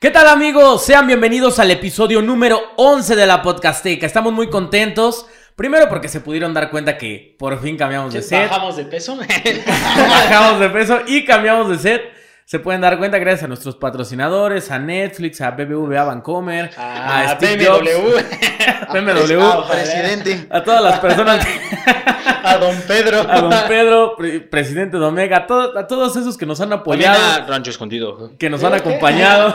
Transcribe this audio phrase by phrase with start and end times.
[0.00, 0.84] ¿Qué tal amigos?
[0.84, 4.06] Sean bienvenidos al episodio número 11 de la Podcasteca.
[4.06, 5.26] Estamos muy contentos.
[5.56, 8.48] Primero porque se pudieron dar cuenta que por fin cambiamos de set.
[8.48, 9.18] Bajamos de peso.
[10.08, 12.02] Bajamos de peso y cambiamos de set.
[12.50, 17.36] Se pueden dar cuenta gracias a nuestros patrocinadores, a Netflix, a BBVA Bancomer, a, a
[17.36, 17.66] Steve BMW.
[17.66, 18.24] Jobs,
[18.94, 20.46] BMW, Ah, presidente.
[20.48, 21.46] a todas las personas,
[22.42, 23.20] a Don Pedro.
[23.30, 26.72] a don Pedro, pre- presidente de Omega, a, todo- a todos esos que nos han
[26.72, 27.20] apoyado.
[27.22, 28.32] a Rancho Escondido.
[28.38, 29.54] que nos han acompañado.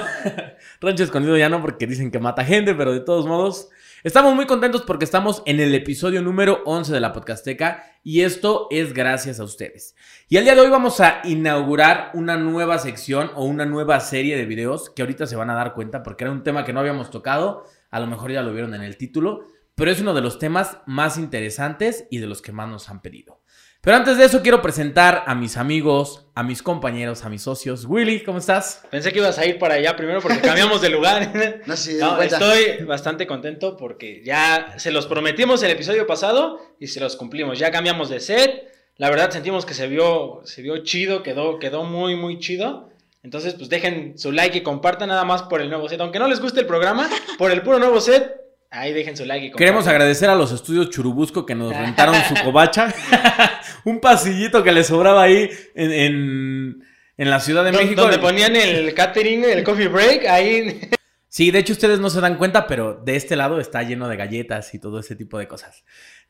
[0.79, 3.69] Rancho Escondido ya no, porque dicen que mata gente, pero de todos modos.
[4.03, 8.67] Estamos muy contentos porque estamos en el episodio número 11 de la Podcasteca y esto
[8.69, 9.95] es gracias a ustedes.
[10.27, 14.35] Y el día de hoy vamos a inaugurar una nueva sección o una nueva serie
[14.35, 16.81] de videos que ahorita se van a dar cuenta porque era un tema que no
[16.81, 20.19] habíamos tocado, a lo mejor ya lo vieron en el título, pero es uno de
[20.19, 23.39] los temas más interesantes y de los que más nos han pedido.
[23.83, 27.83] Pero antes de eso quiero presentar a mis amigos, a mis compañeros, a mis socios.
[27.85, 28.81] Willy, ¿cómo estás?
[28.89, 31.33] Pensé que ibas a ir para allá primero porque cambiamos de lugar.
[31.99, 32.37] No cuenta.
[32.37, 37.59] estoy bastante contento porque ya se los prometimos el episodio pasado y se los cumplimos.
[37.59, 38.71] Ya cambiamos de set.
[38.95, 42.89] La verdad sentimos que se vio, se vio chido, quedó, quedó muy, muy chido.
[43.21, 45.99] Entonces, pues dejen su like y compartan nada más por el nuevo set.
[45.99, 48.31] Aunque no les guste el programa, por el puro nuevo set,
[48.69, 49.65] ahí dejen su like y compartan.
[49.65, 52.93] Queremos agradecer a los estudios Churubusco que nos rentaron su covacha.
[53.85, 56.83] un pasillito que le sobraba ahí en, en-
[57.17, 58.01] en la Ciudad de México.
[58.01, 60.81] Donde ponían el catering, el coffee break, ahí
[61.29, 64.17] Sí, de hecho ustedes no se dan cuenta, pero de este lado está lleno de
[64.17, 65.83] galletas y todo ese tipo de cosas.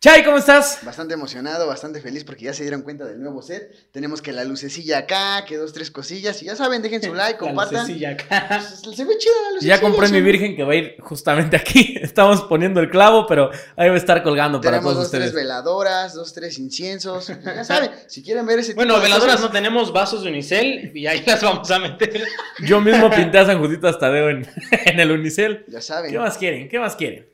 [0.04, 0.80] Chay, ¿cómo estás?
[0.84, 3.74] Bastante emocionado, bastante feliz porque ya se dieron cuenta del nuevo set.
[3.94, 6.44] Tenemos que la lucecilla acá, que dos, tres cosillas.
[6.44, 7.84] Y ya saben, dejen su like, La compartan.
[7.84, 8.48] lucecilla acá.
[8.84, 9.76] Pues, Se ve chida la lucecilla.
[9.78, 11.96] Ya compré mi virgen que va a ir justamente aquí.
[12.02, 15.28] Estamos poniendo el clavo, pero ahí va a estar colgando para Tenemos todos dos, tres
[15.28, 15.42] ustedes.
[15.42, 17.30] veladoras, dos, tres inciensos.
[17.42, 20.92] Ya saben, si quieren ver ese Bueno, tipo de veladoras no tenemos vasos de unicel
[20.94, 22.28] y ahí las vamos a meter.
[22.66, 24.46] Yo mismo pinté a San Judito hasta Tadeo en,
[24.86, 25.64] en el unicel.
[25.70, 26.12] Ya saben.
[26.12, 26.68] ¿Qué más quieren?
[26.68, 27.33] ¿Qué más quieren?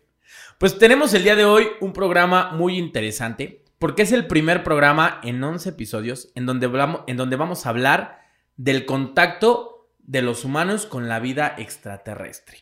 [0.59, 5.21] Pues tenemos el día de hoy un programa muy interesante porque es el primer programa
[5.23, 8.19] en 11 episodios en donde, hablamos, en donde vamos a hablar
[8.57, 12.57] del contacto de los humanos con la vida extraterrestre.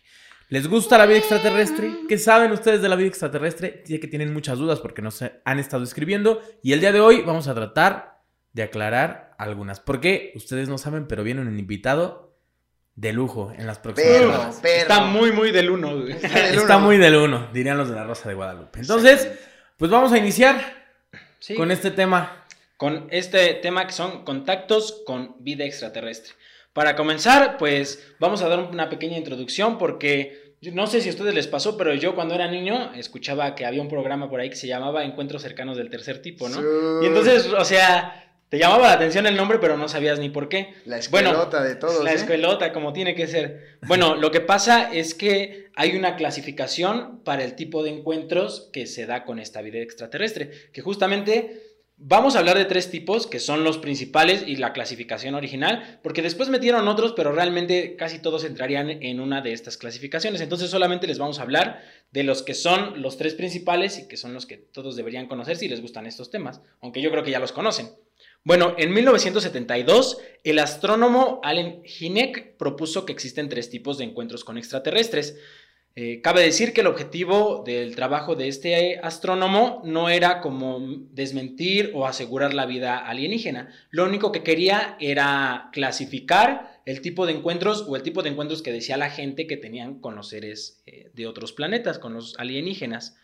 [0.48, 1.92] ¿Les gusta la vida extraterrestre?
[2.08, 3.82] ¿Qué saben ustedes de la vida extraterrestre?
[3.84, 7.24] Sé que tienen muchas dudas porque nos han estado escribiendo y el día de hoy
[7.24, 8.22] vamos a tratar
[8.54, 9.80] de aclarar algunas.
[9.80, 12.27] Porque ustedes no saben, pero viene un invitado
[12.98, 14.60] de lujo en las próximas Pero, semanas.
[14.62, 14.82] pero.
[14.82, 15.96] Está muy, muy del uno.
[16.02, 16.12] güey.
[16.14, 16.86] Está del Está uno.
[16.88, 18.80] muy del uno, dirían los de la Rosa de Guadalupe.
[18.80, 19.32] Entonces,
[19.78, 20.60] pues vamos a iniciar
[21.40, 22.44] Sí, con este tema.
[22.76, 26.34] con este tema que son contactos con vida extraterrestre.
[26.74, 31.34] Para comenzar, pues vamos a dar una pequeña introducción porque no sé si a ustedes
[31.36, 34.56] les pasó, pero yo cuando era niño escuchaba que había un programa por ahí que
[34.56, 36.56] se llamaba Encuentros cercanos del tercer tipo, ¿no?
[36.56, 40.30] Su- Y entonces, o sea, te llamaba la atención el nombre, pero no sabías ni
[40.30, 40.74] por qué.
[40.86, 42.04] La Bueno, escuelota de todos.
[42.04, 42.16] La ¿eh?
[42.16, 43.78] escuelota, como tiene que ser.
[43.88, 48.88] Bueno, lo que pasa es que hay una clasificación para el tipo de encuentros que
[48.88, 53.40] se da con esta vida extraterrestre, que justamente vamos a hablar de tres tipos, que
[53.40, 58.46] son los principales y la clasificación original, porque después metieron otros, pero realmente casi todos
[58.46, 60.40] entrarían en una de estas clasificaciones.
[60.40, 61.82] Entonces solamente les vamos a hablar
[62.12, 65.58] de los que son los tres principales y que son los que todos deberían conocer
[65.58, 67.90] si les gustan estos temas, aunque yo creo que ya los conocen.
[68.44, 74.58] Bueno, en 1972, el astrónomo Allen Hynek propuso que existen tres tipos de encuentros con
[74.58, 75.38] extraterrestres.
[76.00, 80.80] Eh, cabe decir que el objetivo del trabajo de este astrónomo no era como
[81.12, 83.74] desmentir o asegurar la vida alienígena.
[83.90, 88.62] Lo único que quería era clasificar el tipo de encuentros o el tipo de encuentros
[88.62, 92.36] que decía la gente que tenían con los seres eh, de otros planetas, con los
[92.38, 93.18] alienígenas.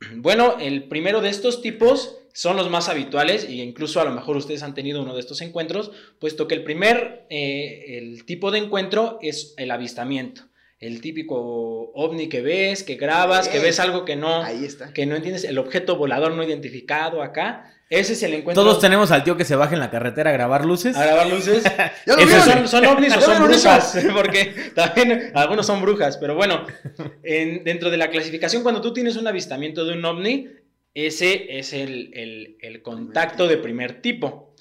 [0.16, 4.36] Bueno, el primero de estos tipos son los más habituales e incluso a lo mejor
[4.36, 9.18] ustedes han tenido uno de estos encuentros, puesto que el primer eh, tipo de encuentro
[9.20, 10.49] es el avistamiento.
[10.80, 14.92] El típico ovni que ves, que grabas, que ves algo que no, Ahí está.
[14.94, 17.74] que no entiendes, el objeto volador no identificado acá.
[17.90, 18.62] Ese es el encuentro.
[18.64, 20.96] Todos tenemos al tío que se baja en la carretera a grabar luces.
[20.96, 21.64] A grabar luces.
[22.06, 22.68] ¿Ya lo Ese vieron?
[22.68, 23.98] ¿Son, son ovnis o ¿Ya son brujas?
[24.14, 26.64] Porque también algunos son brujas, pero bueno,
[27.24, 30.48] en- dentro de la clasificación, cuando tú tienes un avistamiento de un ovni,
[30.94, 34.54] ese es el, el- el contacto de primer tipo.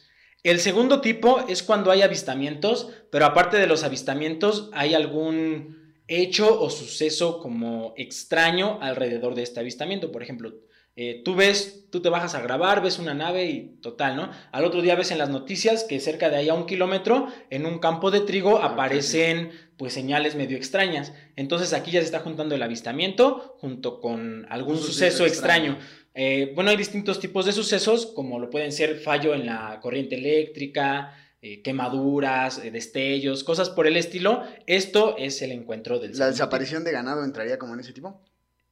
[0.44, 5.78] El segundo tipo es cuando hay avistamientos, pero aparte de los avistamientos, hay algún
[6.09, 10.11] hecho o suceso como extraño alrededor de este avistamiento.
[10.11, 10.53] Por ejemplo,
[10.95, 14.31] eh, tú ves, tú te bajas a grabar, ves una nave y total, ¿no?
[14.51, 17.65] Al otro día ves en las noticias que cerca de ahí a un kilómetro, en
[17.65, 21.13] un campo de trigo, Ah, aparecen pues señales medio extrañas.
[21.38, 25.73] Entonces aquí ya se está juntando el avistamiento junto con algún Un suceso, suceso extraño.
[25.73, 26.00] extraño.
[26.15, 30.15] Eh, bueno, hay distintos tipos de sucesos, como lo pueden ser fallo en la corriente
[30.15, 34.44] eléctrica, eh, quemaduras, eh, destellos, cosas por el estilo.
[34.68, 38.09] Esto es el encuentro del ¿La desaparición de ganado entraría como en ese tipo?
[38.09, 38.30] tipo.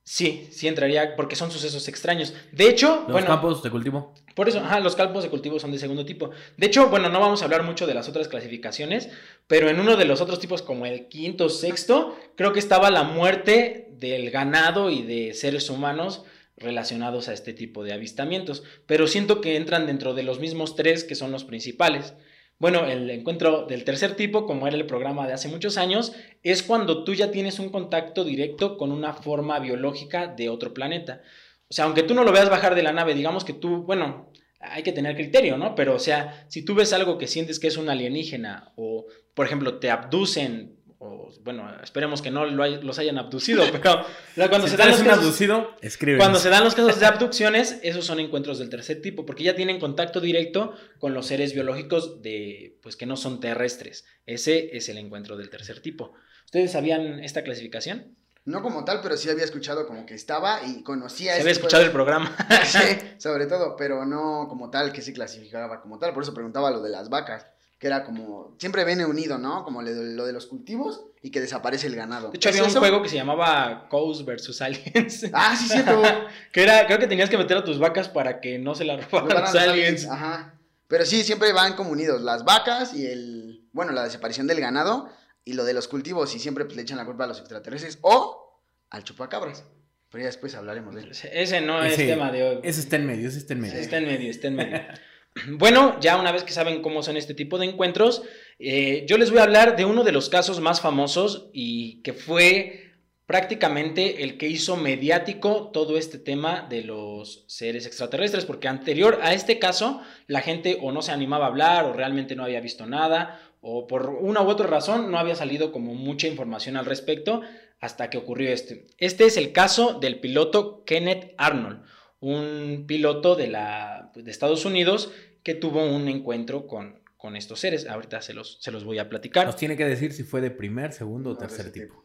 [0.09, 2.33] Sí, sí entraría porque son sucesos extraños.
[2.53, 4.13] De hecho, Los bueno, campos de cultivo.
[4.35, 6.29] por eso, ajá, los campos de cultivo son de segundo tipo.
[6.55, 9.09] De hecho, bueno, no vamos a hablar mucho de las otras clasificaciones,
[9.47, 13.03] pero en uno de los otros tipos, como el quinto, sexto, creo que estaba la
[13.03, 16.23] muerte del ganado y de seres humanos
[16.55, 18.63] relacionados a este tipo de avistamientos.
[18.85, 22.13] Pero siento que entran dentro de los mismos tres que son los principales.
[22.59, 26.63] Bueno, el encuentro del tercer tipo, como era el programa de hace muchos años, es
[26.63, 31.21] cuando tú ya tienes un contacto directo con una forma biológica de otro planeta.
[31.69, 34.31] O sea, aunque tú no lo veas bajar de la nave, digamos que tú, bueno,
[34.59, 35.75] hay que tener criterio, ¿no?
[35.75, 39.05] Pero, o sea, si tú ves algo que sientes que es un alienígena o,
[39.35, 44.49] por ejemplo, te abducen, o, bueno, esperemos que no lo hay- los hayan abducido, pero
[44.49, 45.75] cuando si se dan los casos- abducido,
[46.17, 49.55] cuando se dan los casos de abducciones, esos son encuentros del tercer tipo, porque ya
[49.55, 54.05] tienen contacto directo con los seres biológicos de, pues que no son terrestres.
[54.25, 56.13] Ese es el encuentro del tercer tipo.
[56.45, 58.15] ¿Ustedes sabían esta clasificación?
[58.45, 61.45] No como tal, pero sí había escuchado como que estaba y conocía Se ese había
[61.45, 62.33] de- escuchado el programa.
[62.65, 62.79] Sí,
[63.19, 66.13] sobre todo, pero no como tal que se clasificaba como tal.
[66.13, 67.45] Por eso preguntaba lo de las vacas,
[67.79, 69.63] que era como, siempre viene unido, ¿no?
[69.63, 72.31] Como lo de, lo de los cultivos y que desaparece el ganado.
[72.31, 72.79] De hecho, ¿Es había un eso?
[72.79, 74.61] juego que se llamaba Coast vs.
[74.61, 75.25] Aliens.
[75.33, 76.01] Ah, sí, cierto.
[76.51, 78.97] que era, creo que tenías que meter a tus vacas para que no se la
[78.97, 79.69] robaran los los aliens.
[80.05, 80.53] aliens, Ajá.
[80.87, 82.21] Pero sí, siempre van como unidos.
[82.21, 85.09] Las vacas y el, bueno, la desaparición del ganado
[85.45, 87.99] y lo de los cultivos y siempre pues, le echan la culpa a los extraterrestres
[88.01, 88.59] o
[88.89, 89.65] al chupacabras.
[90.09, 91.11] Pero ya después hablaremos de él.
[91.11, 92.59] Ese no es Ese- tema de hoy.
[92.63, 93.77] Ese está en medio, ese está en medio.
[93.79, 94.79] Está en medio, está en medio.
[95.57, 98.23] Bueno, ya una vez que saben cómo son este tipo de encuentros,
[98.59, 102.13] eh, yo les voy a hablar de uno de los casos más famosos y que
[102.13, 102.83] fue
[103.25, 109.33] prácticamente el que hizo mediático todo este tema de los seres extraterrestres, porque anterior a
[109.33, 112.85] este caso la gente o no se animaba a hablar o realmente no había visto
[112.85, 117.41] nada o por una u otra razón no había salido como mucha información al respecto
[117.81, 118.87] hasta que ocurrió este.
[118.97, 121.83] Este es el caso del piloto Kenneth Arnold,
[122.19, 125.11] un piloto de, la, de Estados Unidos
[125.47, 127.87] que tuvo un encuentro con, con estos seres.
[127.87, 129.45] Ahorita se los, se los voy a platicar.
[129.45, 132.03] Nos tiene que decir si fue de primer, segundo o No, tercer ese tipo.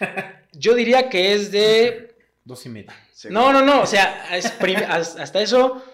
[0.54, 2.16] Yo diría que es de...
[2.44, 2.90] Dos y medio.
[3.28, 5.84] No, no, no, o sea, es prim- as- hasta eso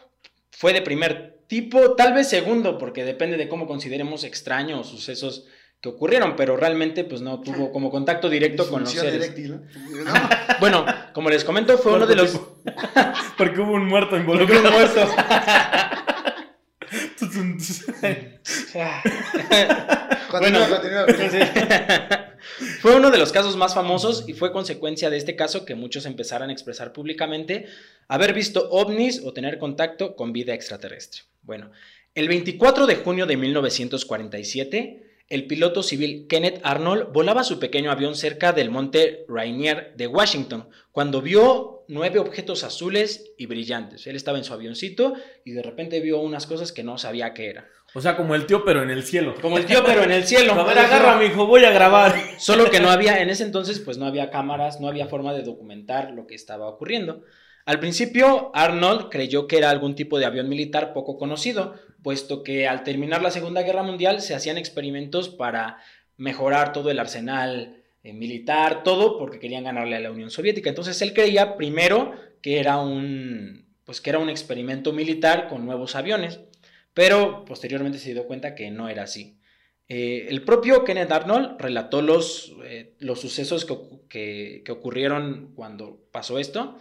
[0.52, 5.46] fue de primer tipo, tal vez segundo, porque depende de cómo consideremos extraño o sucesos
[5.80, 9.34] que ocurrieron, pero realmente pues no tuvo como contacto directo con los seres.
[10.60, 12.40] Bueno, como les comento, fue uno de los...
[13.36, 14.70] Porque hubo un muerto Porque un involucrado.
[14.70, 15.08] muerto.
[20.40, 20.58] Bueno.
[22.56, 22.68] Sí.
[22.80, 26.04] fue uno de los casos más famosos y fue consecuencia de este caso que muchos
[26.06, 27.66] empezaran a expresar públicamente
[28.08, 31.22] haber visto ovnis o tener contacto con vida extraterrestre.
[31.42, 31.70] Bueno,
[32.14, 38.14] el 24 de junio de 1947, el piloto civil Kenneth Arnold volaba su pequeño avión
[38.14, 44.06] cerca del monte Rainier de Washington cuando vio nueve objetos azules y brillantes.
[44.06, 45.14] Él estaba en su avioncito
[45.44, 47.68] y de repente vio unas cosas que no sabía qué era.
[47.94, 49.34] O sea, como el tío, pero en el cielo.
[49.40, 50.52] Como el tío, pero en el cielo.
[50.60, 52.14] A ver, agarra, mijo, voy a grabar.
[52.38, 55.42] Solo que no había, en ese entonces, pues no había cámaras, no había forma de
[55.42, 57.22] documentar lo que estaba ocurriendo.
[57.66, 62.68] Al principio, Arnold creyó que era algún tipo de avión militar poco conocido, puesto que
[62.68, 65.78] al terminar la Segunda Guerra Mundial se hacían experimentos para
[66.18, 70.68] mejorar todo el arsenal eh, militar, todo porque querían ganarle a la Unión Soviética.
[70.68, 75.96] Entonces él creía primero que era un, pues que era un experimento militar con nuevos
[75.96, 76.40] aviones,
[76.92, 79.38] pero posteriormente se dio cuenta que no era así.
[79.88, 83.66] Eh, el propio Kenneth Arnold relató los, eh, los sucesos
[84.10, 86.78] que, que ocurrieron cuando pasó esto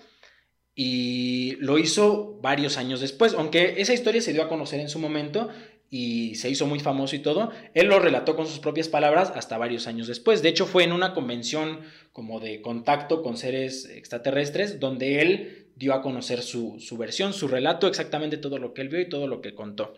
[0.76, 5.00] y lo hizo varios años después, aunque esa historia se dio a conocer en su
[5.00, 5.50] momento
[5.90, 9.60] y se hizo muy famoso y todo, él lo relató con sus propias palabras hasta
[9.60, 10.42] varios años después.
[10.42, 15.94] De hecho, fue en una convención como de contacto con seres extraterrestres donde él dio
[15.94, 19.28] a conocer su, su versión, su relato, exactamente todo lo que él vio y todo
[19.28, 19.94] lo que contó.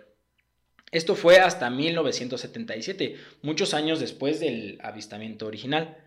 [0.91, 5.97] Esto fue hasta 1977, muchos años después del avistamiento original.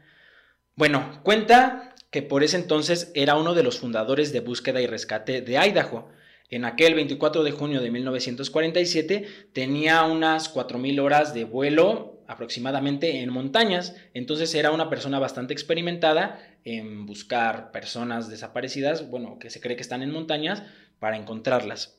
[0.79, 5.41] Bueno, cuenta que por ese entonces era uno de los fundadores de búsqueda y rescate
[5.43, 6.09] de Idaho.
[6.51, 13.33] En aquel 24 de junio de 1947 tenía unas 4.000 horas de vuelo aproximadamente en
[13.33, 19.75] montañas, entonces era una persona bastante experimentada en buscar personas desaparecidas, bueno, que se cree
[19.75, 20.63] que están en montañas,
[21.01, 21.98] para encontrarlas.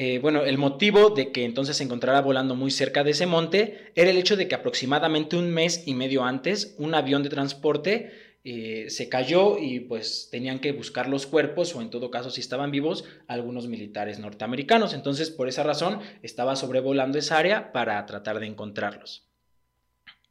[0.00, 3.90] Eh, bueno, el motivo de que entonces se encontrara volando muy cerca de ese monte
[3.96, 8.12] era el hecho de que aproximadamente un mes y medio antes un avión de transporte
[8.44, 12.40] eh, se cayó y pues tenían que buscar los cuerpos o en todo caso si
[12.40, 14.94] estaban vivos algunos militares norteamericanos.
[14.94, 19.26] Entonces por esa razón estaba sobrevolando esa área para tratar de encontrarlos.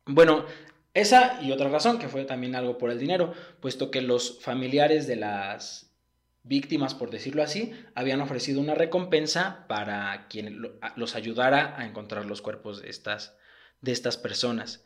[0.06, 0.46] Bueno,
[0.94, 5.08] esa y otra razón que fue también algo por el dinero, puesto que los familiares
[5.08, 5.87] de las
[6.48, 10.62] víctimas, por decirlo así, habían ofrecido una recompensa para quien
[10.96, 13.36] los ayudara a encontrar los cuerpos de estas,
[13.82, 14.84] de estas personas.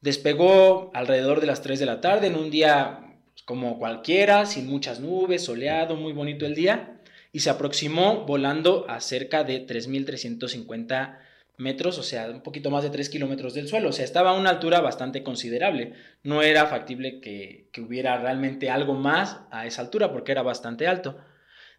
[0.00, 4.66] Despegó alrededor de las 3 de la tarde en un día pues, como cualquiera, sin
[4.66, 7.00] muchas nubes, soleado, muy bonito el día,
[7.32, 11.18] y se aproximó volando a cerca de 3.350
[11.56, 14.38] metros, o sea, un poquito más de 3 kilómetros del suelo, o sea, estaba a
[14.38, 15.92] una altura bastante considerable.
[16.22, 20.86] No era factible que, que hubiera realmente algo más a esa altura porque era bastante
[20.86, 21.16] alto.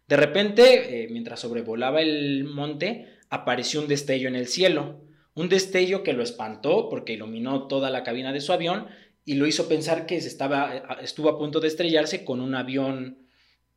[0.08, 5.00] De repente, eh, mientras sobrevolaba el monte, apareció un destello en el cielo.
[5.34, 8.86] Un destello que lo espantó porque iluminó toda la cabina de su avión
[9.24, 13.25] y lo hizo pensar que estaba, eh, estuvo a punto de estrellarse con un avión,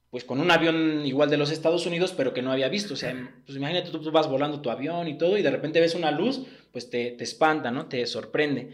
[0.09, 2.95] pues con un avión igual de los Estados Unidos, pero que no había visto.
[2.95, 3.13] O sea,
[3.45, 6.41] pues imagínate, tú, vas volando tu avión y todo y de repente ves una luz,
[6.71, 7.87] pues te, te espanta, ¿no?
[7.87, 8.71] Te sorprende.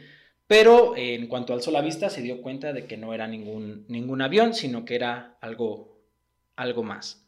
[0.48, 4.22] Pero en cuanto alzó la vista se dio cuenta de que no era ningún, ningún
[4.22, 6.00] avión, sino que era algo,
[6.56, 7.25] algo más.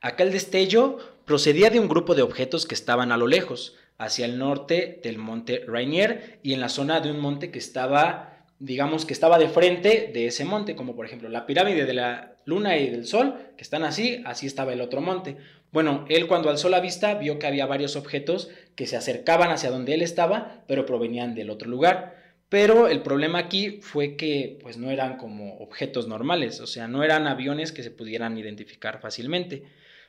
[0.00, 4.38] Aquel destello procedía de un grupo de objetos que estaban a lo lejos hacia el
[4.38, 9.12] norte del monte Rainier y en la zona de un monte que estaba, digamos que
[9.12, 12.88] estaba de frente de ese monte, como por ejemplo la pirámide de la luna y
[12.88, 15.36] del sol, que están así, así estaba el otro monte.
[15.70, 19.70] Bueno, él cuando alzó la vista vio que había varios objetos que se acercaban hacia
[19.70, 22.16] donde él estaba, pero provenían del otro lugar.
[22.48, 27.04] Pero el problema aquí fue que pues no eran como objetos normales, o sea, no
[27.04, 29.64] eran aviones que se pudieran identificar fácilmente.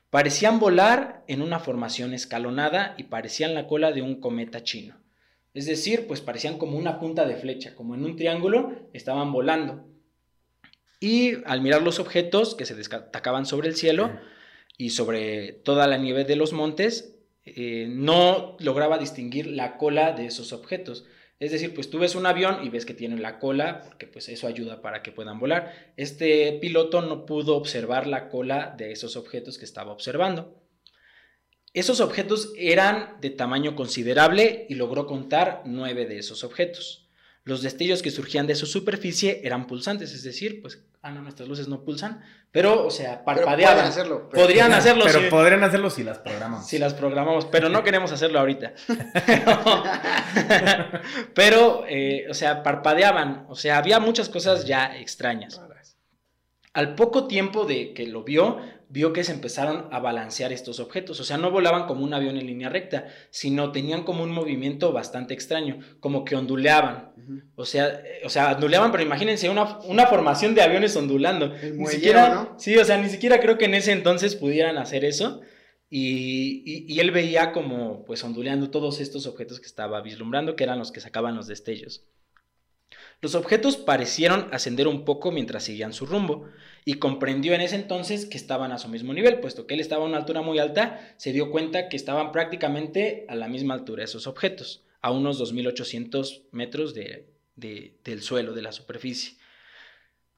[0.09, 4.95] Parecían volar en una formación escalonada y parecían la cola de un cometa chino.
[5.53, 9.88] Es decir, pues parecían como una punta de flecha, como en un triángulo, estaban volando.
[10.99, 14.11] Y al mirar los objetos que se destacaban sobre el cielo
[14.77, 17.15] y sobre toda la nieve de los montes,
[17.45, 21.05] eh, no lograba distinguir la cola de esos objetos.
[21.39, 24.27] Es decir, pues tú ves un avión y ves que tiene la cola, porque pues
[24.27, 25.93] eso ayuda para que puedan volar.
[25.95, 30.61] Este piloto no pudo observar la cola de esos objetos que estaba observando.
[31.73, 37.08] Esos objetos eran de tamaño considerable y logró contar nueve de esos objetos.
[37.43, 41.47] Los destellos que surgían de su superficie eran pulsantes, es decir, pues, ah, no, nuestras
[41.47, 43.85] luces no pulsan, pero, o sea, parpadeaban.
[43.85, 44.29] hacerlo.
[44.29, 45.05] podrían hacerlo.
[45.05, 46.67] Pero podrían hacerlo si las programamos.
[46.67, 48.73] Si las programamos, pero no queremos hacerlo ahorita.
[51.33, 55.61] pero, eh, o sea, parpadeaban, o sea, había muchas cosas ya extrañas.
[56.73, 61.19] Al poco tiempo de que lo vio, vio que se empezaron a balancear estos objetos.
[61.19, 64.91] O sea, no volaban como un avión en línea recta, sino tenían como un movimiento
[64.91, 67.13] bastante extraño, como que onduleaban.
[67.55, 71.53] O sea, eh, o sea, onduleaban, pero imagínense una, una formación de aviones ondulando.
[71.73, 72.55] ni siquiera, ¿no?
[72.59, 75.41] Sí, o sea, ni siquiera creo que en ese entonces pudieran hacer eso.
[75.91, 80.77] Y, y, él veía como, pues, onduleando todos estos objetos que estaba vislumbrando, que eran
[80.77, 82.05] los que sacaban los destellos.
[83.21, 86.47] Los objetos parecieron ascender un poco mientras seguían su rumbo,
[86.85, 90.05] y comprendió en ese entonces que estaban a su mismo nivel, puesto que él estaba
[90.05, 94.03] a una altura muy alta, se dio cuenta que estaban prácticamente a la misma altura
[94.03, 99.37] esos objetos, a unos 2.800 metros del suelo, de la superficie.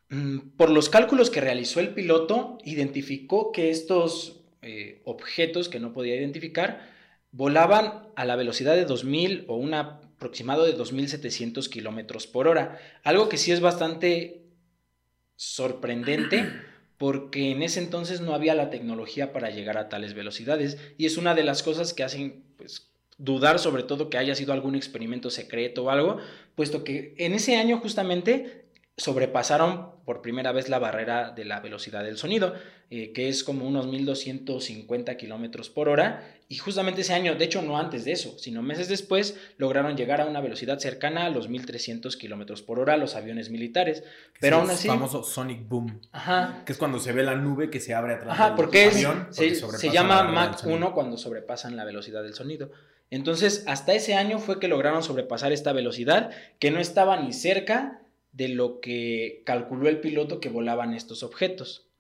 [0.10, 5.94] Mm, por los cálculos que realizó el piloto, identificó que estos eh, objetos que no
[5.94, 6.90] podía identificar
[7.32, 12.80] volaban a la velocidad de 2.000 o una aproximado de 2.700 kilómetros por hora.
[13.04, 14.44] Algo que sí es bastante
[15.36, 16.48] sorprendente
[17.00, 21.18] porque en ese entonces no había la tecnología para llegar a tales velocidades y es
[21.18, 25.32] una de las cosas que hacen pues, dudar sobre todo que haya sido algún experimento
[25.32, 26.18] secreto o algo,
[26.54, 28.66] puesto que en ese año justamente
[28.98, 32.54] sobrepasaron por primera vez la barrera de la velocidad del sonido,
[32.90, 36.28] eh, que es como unos 1250 kilómetros por hora.
[36.50, 40.20] Y justamente ese año, de hecho, no antes de eso, sino meses después, lograron llegar
[40.20, 44.04] a una velocidad cercana a los 1300 kilómetros por hora los aviones militares.
[44.40, 44.88] Pero aún así.
[44.88, 46.02] El famoso Sonic Boom.
[46.12, 46.64] Ajá.
[46.66, 49.28] Que es cuando se ve la nube que se abre atrás ajá, del porque avión.
[49.32, 52.72] se, se llama Mach 1 cuando sobrepasan la velocidad del sonido.
[53.10, 58.01] Entonces, hasta ese año fue que lograron sobrepasar esta velocidad, que no estaba ni cerca
[58.32, 61.92] de lo que calculó el piloto que volaban estos objetos.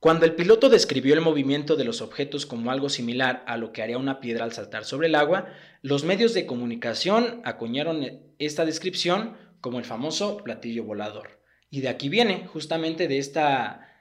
[0.00, 3.82] Cuando el piloto describió el movimiento de los objetos como algo similar a lo que
[3.82, 5.48] haría una piedra al saltar sobre el agua,
[5.82, 11.40] los medios de comunicación acuñaron esta descripción como el famoso platillo volador.
[11.68, 13.92] Y de aquí viene, justamente de esta,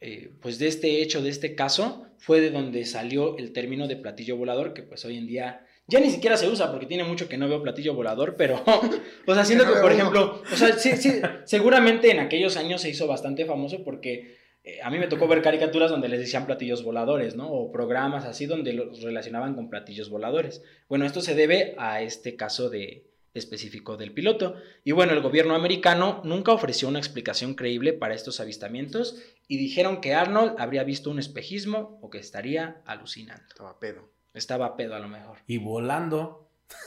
[0.00, 3.96] eh, pues de este hecho, de este caso, fue de donde salió el término de
[3.96, 7.28] platillo volador, que pues hoy en día Ya ni siquiera se usa porque tiene mucho
[7.28, 8.62] que no veo platillo volador, pero,
[9.26, 12.90] o sea, siento que, por ejemplo, o sea, sí, sí, seguramente en aquellos años se
[12.90, 16.82] hizo bastante famoso porque eh, a mí me tocó ver caricaturas donde les decían platillos
[16.82, 17.50] voladores, ¿no?
[17.52, 20.62] O programas así donde los relacionaban con platillos voladores.
[20.88, 23.06] Bueno, esto se debe a este caso de
[23.38, 24.56] específico del piloto.
[24.82, 30.00] Y bueno, el gobierno americano nunca ofreció una explicación creíble para estos avistamientos y dijeron
[30.00, 33.44] que Arnold habría visto un espejismo o que estaría alucinando.
[33.48, 34.15] Estaba pedo.
[34.36, 35.38] Estaba pedo a lo mejor.
[35.46, 36.42] Y volando.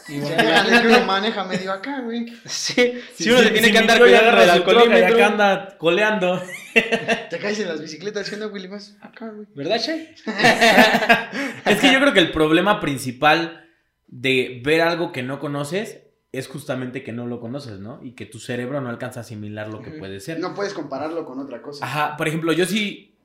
[0.10, 2.28] Y Sí, es que uno maneja medio acá, güey.
[2.46, 5.16] sí, si uno se tiene si que andar cuidando del troca y alcoholímetro.
[5.16, 6.42] acá anda coleando.
[7.30, 8.68] Te caes en las bicicletas, ¿sí, no, Willy?
[8.68, 9.48] Vas acá, güey.
[9.56, 10.14] ¿Verdad, Shay?
[11.66, 13.66] Es que yo creo que el problema principal
[14.08, 16.02] de ver algo que no conoces
[16.32, 18.00] es justamente que no lo conoces, ¿no?
[18.04, 20.40] Y que tu cerebro no alcanza a asimilar lo que puede ser.
[20.40, 21.86] No puedes compararlo con otra cosa.
[21.86, 23.18] Ajá, por ejemplo, yo sí.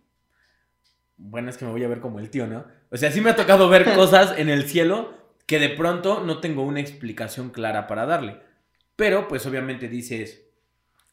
[1.16, 2.64] Bueno, es que me voy a ver como el tío, ¿no?
[2.91, 5.14] O sea, sí me ha tocado ver cosas en el cielo
[5.47, 8.41] que de pronto no tengo una explicación clara para darle.
[8.97, 10.43] Pero, pues obviamente dices,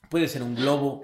[0.10, 1.04] puede ser un globo,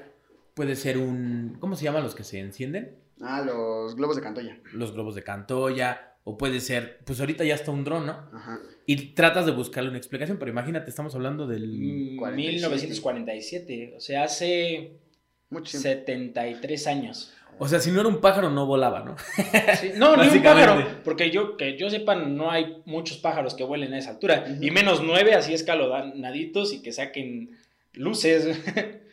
[0.54, 1.58] puede ser un...
[1.60, 2.98] ¿Cómo se llaman los que se encienden?
[3.22, 4.60] Ah, los globos de Cantoya.
[4.74, 8.30] Los globos de Cantoya, o puede ser, pues ahorita ya está un dron, ¿no?
[8.34, 8.60] Ajá.
[8.86, 11.68] Y tratas de buscarle una explicación, pero imagínate, estamos hablando del...
[11.68, 12.70] Mm, 47.
[12.76, 15.00] 1947, o sea, hace
[15.50, 15.88] Mucho tiempo.
[15.88, 17.34] 73 años.
[17.60, 19.16] O sea, si no era un pájaro, no volaba, ¿no?
[19.80, 23.64] Sí, No, ni un pájaro, porque yo que yo sepa no hay muchos pájaros que
[23.64, 27.58] vuelen a esa altura, y menos nueve así escalonaditos y que saquen
[27.94, 28.58] luces.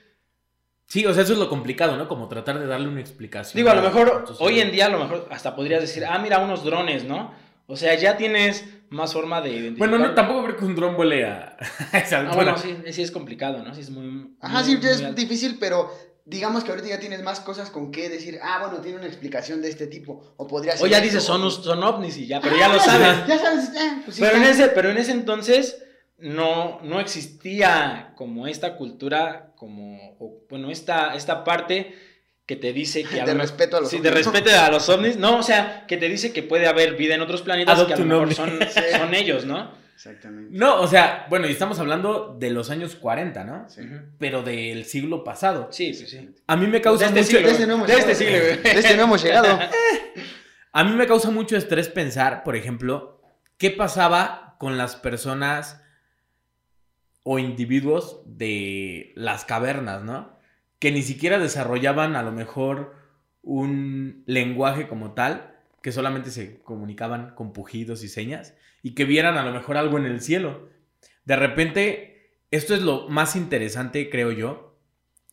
[0.86, 2.06] Sí, o sea, eso es lo complicado, ¿no?
[2.06, 3.56] Como tratar de darle una explicación.
[3.56, 6.38] Digo, a lo mejor hoy en día a lo mejor hasta podrías decir, ah, mira,
[6.38, 7.32] unos drones, ¿no?
[7.66, 9.88] O sea, ya tienes más forma de identificar.
[9.88, 11.56] Bueno, no, tampoco creo que un dron vuele a,
[11.94, 12.34] esa Ah, altura.
[12.52, 13.74] bueno, sí, sí es complicado, ¿no?
[13.74, 14.34] Sí es muy...
[14.40, 15.20] Ajá, muy- sí, ya muy es alto.
[15.20, 15.90] difícil, pero
[16.26, 18.38] digamos que ahorita ya tienes más cosas con qué decir.
[18.42, 20.34] Ah, bueno, tiene una explicación de este tipo.
[20.36, 20.84] O podría ser.
[20.84, 23.26] O ya dices, son, son ovnis y ya, pero ya Ah, lo sabes.
[23.26, 25.82] Ya sabes, ah, pues sí, Pero en, ese, pero en ese entonces
[26.18, 31.94] no, no existía como esta cultura, como, o, bueno, esta, esta parte
[32.46, 33.20] que te dice que...
[33.20, 35.16] a De lo- respeto a los sí, ovnis, de respeto a los ovnis.
[35.16, 37.94] No, o sea, que te dice que puede haber vida en otros planetas y que
[37.94, 38.80] a lo mejor son, Sí.
[38.96, 39.83] son ellos, ¿no?
[40.06, 40.54] Exactamente.
[40.54, 43.66] No, o sea, bueno, y estamos hablando de los años 40, ¿no?
[43.70, 43.80] Sí.
[44.18, 45.68] Pero del siglo pasado.
[45.70, 46.28] Sí, sí, sí.
[46.46, 47.48] A mí me causa De este mucho...
[47.48, 47.48] siglo.
[47.48, 48.62] De este hemos De este siglo, güey.
[48.62, 49.58] De este no hemos llegado.
[50.72, 53.22] A mí me causa mucho estrés pensar, por ejemplo,
[53.56, 55.80] qué pasaba con las personas
[57.22, 60.36] o individuos de las cavernas, ¿no?
[60.80, 62.94] Que ni siquiera desarrollaban a lo mejor
[63.40, 69.38] un lenguaje como tal, que solamente se comunicaban con pujidos y señas, y que vieran
[69.38, 70.68] a lo mejor algo en el cielo.
[71.24, 74.78] De repente, esto es lo más interesante, creo yo,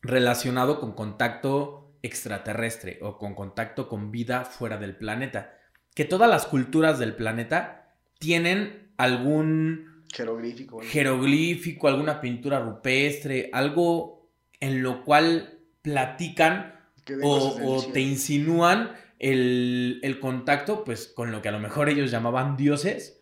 [0.02, 5.54] relacionado con contacto extraterrestre o con contacto con vida fuera del planeta.
[5.94, 10.80] Que todas las culturas del planeta tienen algún Jeroglífico.
[10.80, 16.80] jeroglífico, alguna pintura rupestre, algo en lo cual platican
[17.22, 22.12] o, o te insinúan el, el contacto, pues con lo que a lo mejor ellos
[22.12, 23.18] llamaban dioses.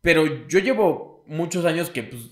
[0.00, 2.22] Pero yo llevo muchos años que, pues,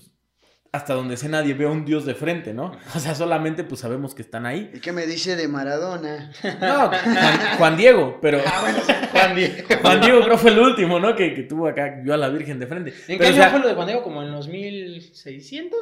[0.71, 2.71] hasta donde sé nadie ve a un dios de frente, ¿no?
[2.95, 4.69] O sea, solamente pues sabemos que están ahí.
[4.73, 6.31] ¿Y qué me dice de Maradona?
[6.61, 8.79] No, Juan, Juan Diego, pero Ah, bueno.
[9.11, 9.67] Juan Diego.
[9.81, 11.15] Juan Diego creo fue el último, ¿no?
[11.15, 12.91] Que, que tuvo acá, vio a la Virgen de frente.
[12.91, 14.03] ¿En Pero, qué o año sea, fue lo de Juan Diego?
[14.03, 15.79] ¿Como en los 1600?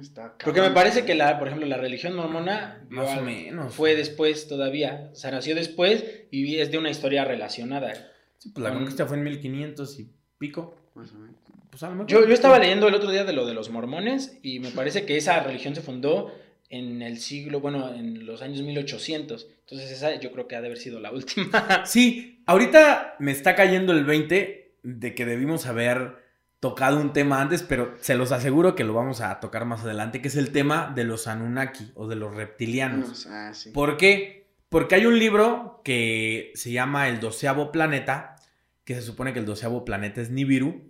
[0.00, 3.74] Está Porque me parece que, la, por ejemplo, la religión mormona Más o menos.
[3.74, 5.10] fue después todavía.
[5.12, 7.92] O sea, nació después y es de una historia relacionada.
[8.38, 10.76] Sí, pues la conquista fue en 1500 y pico.
[11.00, 11.36] Más o menos.
[11.70, 12.08] Pues a lo mejor.
[12.08, 15.06] Yo, yo estaba leyendo el otro día de lo de los mormones y me parece
[15.06, 16.32] que esa religión se fundó
[16.68, 19.46] en el siglo, bueno, en los años 1800.
[19.60, 21.82] Entonces esa yo creo que ha de haber sido la última.
[21.84, 26.18] Sí, ahorita me está cayendo el 20 de que debimos haber
[26.60, 30.20] tocado un tema antes, pero se los aseguro que lo vamos a tocar más adelante,
[30.20, 33.26] que es el tema de los Anunnaki o de los reptilianos.
[33.26, 33.70] Ah, sí.
[33.70, 34.46] ¿Por qué?
[34.68, 38.36] Porque hay un libro que se llama El doceavo planeta,
[38.84, 40.89] que se supone que el doceavo planeta es Nibiru,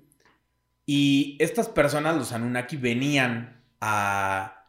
[0.86, 4.66] y estas personas, los Anunnaki, venían a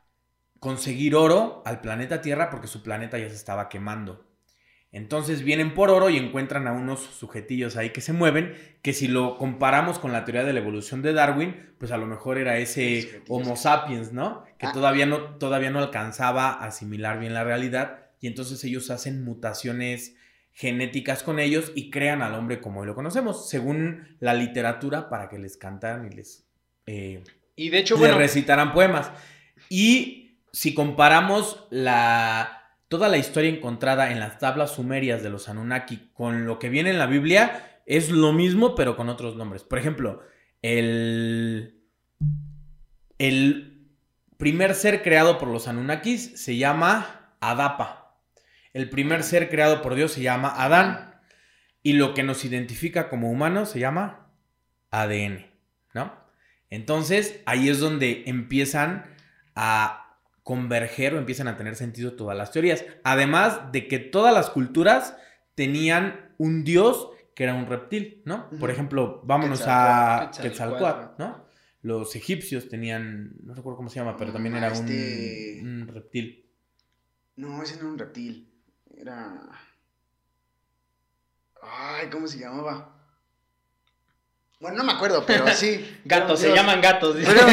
[0.59, 4.27] conseguir oro al planeta Tierra porque su planeta ya se estaba quemando.
[4.93, 9.07] Entonces vienen por oro y encuentran a unos sujetillos ahí que se mueven, que si
[9.07, 12.57] lo comparamos con la teoría de la evolución de Darwin, pues a lo mejor era
[12.57, 13.23] ese.
[13.29, 14.43] Homo sapiens, ¿no?
[14.59, 14.73] Que Ah.
[14.73, 20.15] todavía no, todavía no alcanzaba a asimilar bien la realidad y entonces ellos hacen mutaciones
[20.53, 25.29] genéticas con ellos y crean al hombre como hoy lo conocemos, según la literatura, para
[25.29, 26.45] que les cantaran y les,
[26.85, 27.23] eh,
[27.55, 29.11] Y de hecho, les bueno, recitaran poemas.
[29.69, 36.09] Y si comparamos la, toda la historia encontrada en las tablas sumerias de los Anunnaki
[36.13, 39.63] con lo que viene en la Biblia, es lo mismo, pero con otros nombres.
[39.63, 40.21] Por ejemplo,
[40.61, 41.81] el,
[43.17, 43.87] el
[44.37, 48.00] primer ser creado por los Anunnakis se llama Adapa.
[48.73, 51.15] El primer ser creado por Dios se llama Adán.
[51.83, 54.31] Y lo que nos identifica como humanos se llama
[54.91, 55.47] ADN,
[55.95, 56.13] ¿no?
[56.69, 59.05] Entonces, ahí es donde empiezan
[59.55, 62.85] a converger o empiezan a tener sentido todas las teorías.
[63.03, 65.17] Además de que todas las culturas
[65.55, 68.49] tenían un dios que era un reptil, ¿no?
[68.59, 71.45] Por ejemplo, vámonos a Quetzalcóatl, ¿no?
[71.81, 76.45] Los egipcios tenían, no recuerdo cómo se llama, pero también era un- este- un, reptil.
[77.37, 78.50] No, ese no era un reptil.
[79.01, 79.41] Era.
[81.61, 82.95] Ay, ¿cómo se llamaba?
[84.59, 85.99] Bueno, no me acuerdo, pero sí.
[86.05, 87.15] Gatos, se dios- llaman gatos.
[87.17, 87.31] dice.
[87.33, 87.47] Pero.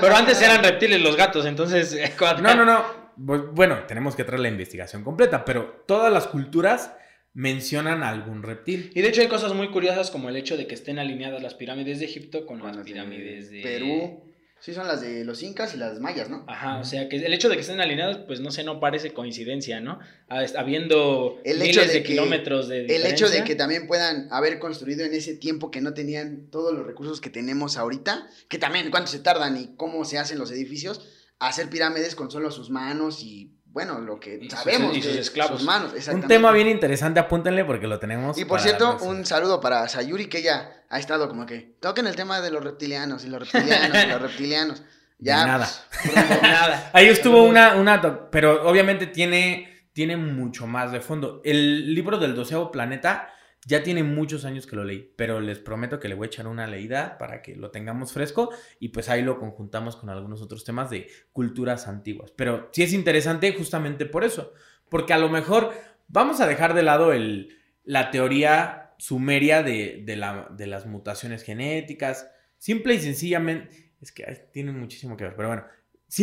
[0.00, 1.96] Pero antes eran reptiles los gatos, entonces.
[2.42, 2.84] No, no, no.
[3.16, 6.92] Bu- Bueno, tenemos que traer la investigación completa, pero todas las culturas
[7.32, 8.90] mencionan a algún reptil.
[8.94, 11.54] Y de hecho hay cosas muy curiosas como el hecho de que estén alineadas las
[11.54, 14.25] pirámides de Egipto con las las de pirámides de Perú.
[14.58, 16.44] Sí, son las de los incas y las mayas, ¿no?
[16.48, 19.12] Ajá, o sea que el hecho de que estén alineadas, pues no sé, no parece
[19.12, 19.98] coincidencia, ¿no?
[20.28, 23.44] Ah, Habiendo El miles hecho de, de que- kilómetros de El hecho de diferencia.
[23.44, 27.30] que también puedan haber construido en ese tiempo que no tenían todos los recursos que
[27.30, 31.06] tenemos ahorita, que también cuánto se tardan y cómo se hacen los edificios,
[31.38, 35.12] hacer pirámides con solo sus manos y bueno, lo que Y sus- sabemos y sus
[35.12, 35.58] de esclavos.
[35.58, 38.38] sus manos, Un tema bien interesante, apúntenle porque lo tenemos.
[38.38, 42.16] Y por cierto, un saludo para Sayuri que ella ha estado como que toquen el
[42.16, 44.82] tema de los reptilianos y los reptilianos y los reptilianos.
[45.18, 45.68] Ya nada.
[46.02, 46.14] pues.
[46.42, 46.90] Nada.
[46.94, 51.42] Ahí estuvo una, una, pero obviamente tiene, tiene mucho más de fondo.
[51.44, 53.28] El libro del doceavo planeta
[53.66, 56.46] ya tiene muchos años que lo leí, pero les prometo que le voy a echar
[56.46, 58.50] una leída para que lo tengamos fresco
[58.80, 62.30] y pues ahí lo conjuntamos con algunos otros temas de culturas antiguas.
[62.30, 64.52] Pero sí es interesante justamente por eso,
[64.88, 65.72] porque a lo mejor
[66.08, 71.42] vamos a dejar de lado el, la teoría sumeria de, de la- de las mutaciones
[71.42, 75.64] genéticas, simple y sencillamente, es que ay, tiene muchísimo que ver, pero bueno,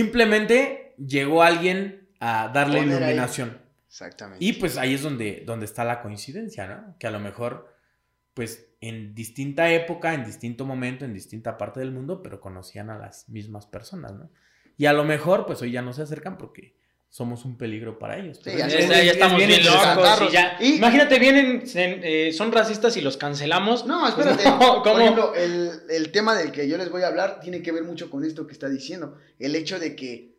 [0.03, 3.15] simplemente llegó alguien a darle ahí.
[3.93, 4.43] Exactamente.
[4.43, 6.95] Y pues ahí es donde, donde está la coincidencia, ¿no?
[6.97, 7.71] Que a lo mejor,
[8.33, 12.97] pues en distinta época, en distinto momento, en distinta parte del mundo, pero conocían a
[12.97, 14.31] las mismas personas, ¿no?
[14.77, 16.75] Y a lo mejor, pues hoy ya no se acercan porque
[17.11, 18.39] somos un peligro para ellos.
[18.43, 20.01] Sí, ya es- Ya, estamos bien, interesante.
[20.01, 20.57] locos y ya.
[20.59, 23.85] Y- Imagínate, vienen, eh, son racistas y los cancelamos.
[23.85, 24.43] No, espérate.
[24.59, 27.71] No, Por ejemplo, el, el tema del que yo les voy a hablar tiene que
[27.71, 29.19] ver mucho con esto que está diciendo.
[29.37, 30.33] El hecho de que,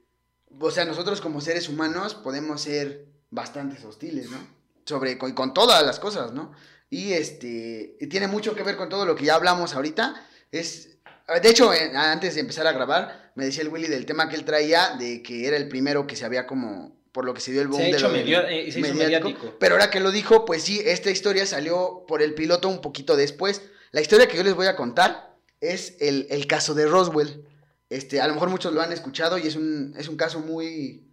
[0.58, 4.38] o sea, nosotros como seres humanos podemos ser bastantes hostiles, ¿no?
[4.86, 6.52] Sobre, con, con todas las cosas, ¿no?
[6.90, 10.14] Y este, y tiene mucho que ver con todo lo que ya hablamos ahorita.
[10.52, 10.98] Es,
[11.42, 14.44] de hecho, antes de empezar a grabar, me decía el Willy del tema que él
[14.44, 17.62] traía, de que era el primero que se había como, por lo que se dio
[17.62, 19.56] el boom Se de lo medio- eh, se hizo mediático.
[19.58, 23.16] pero ahora que lo dijo, pues sí, esta historia salió por el piloto un poquito
[23.16, 23.62] después.
[23.90, 27.44] La historia que yo les voy a contar es el, el caso de Roswell.
[27.88, 31.08] Este, a lo mejor muchos lo han escuchado y es un, es un caso muy,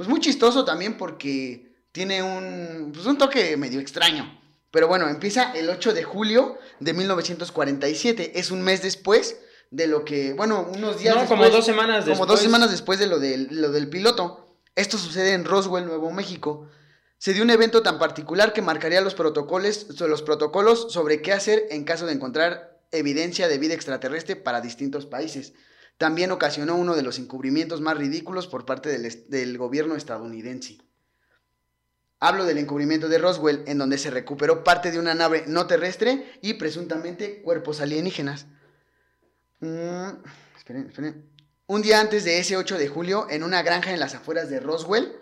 [0.00, 4.40] pues muy chistoso también porque tiene un, pues un toque medio extraño.
[4.70, 8.40] Pero bueno, empieza el 8 de julio de 1947.
[8.40, 9.36] Es un mes después
[9.70, 11.38] de lo que, bueno, unos días No, después.
[11.38, 12.18] como dos semanas después.
[12.18, 14.56] Como dos semanas después de lo del, lo del piloto.
[14.74, 16.66] Esto sucede en Roswell, Nuevo México.
[17.18, 21.66] Se dio un evento tan particular que marcaría los protocolos, los protocolos sobre qué hacer
[21.68, 25.52] en caso de encontrar evidencia de vida extraterrestre para distintos países.
[26.00, 30.78] También ocasionó uno de los encubrimientos más ridículos por parte del, gobierno estadounidense.
[32.18, 36.38] Hablo del encubrimiento de Roswell, en donde se recuperó parte de una nave no terrestre
[36.40, 38.46] y presuntamente cuerpos alienígenas.
[39.58, 40.24] Mm,
[40.56, 41.30] esperen, esperen.
[41.66, 44.58] Un día antes de ese 8 de julio, en una granja en las afueras de
[44.58, 45.20] Roswell,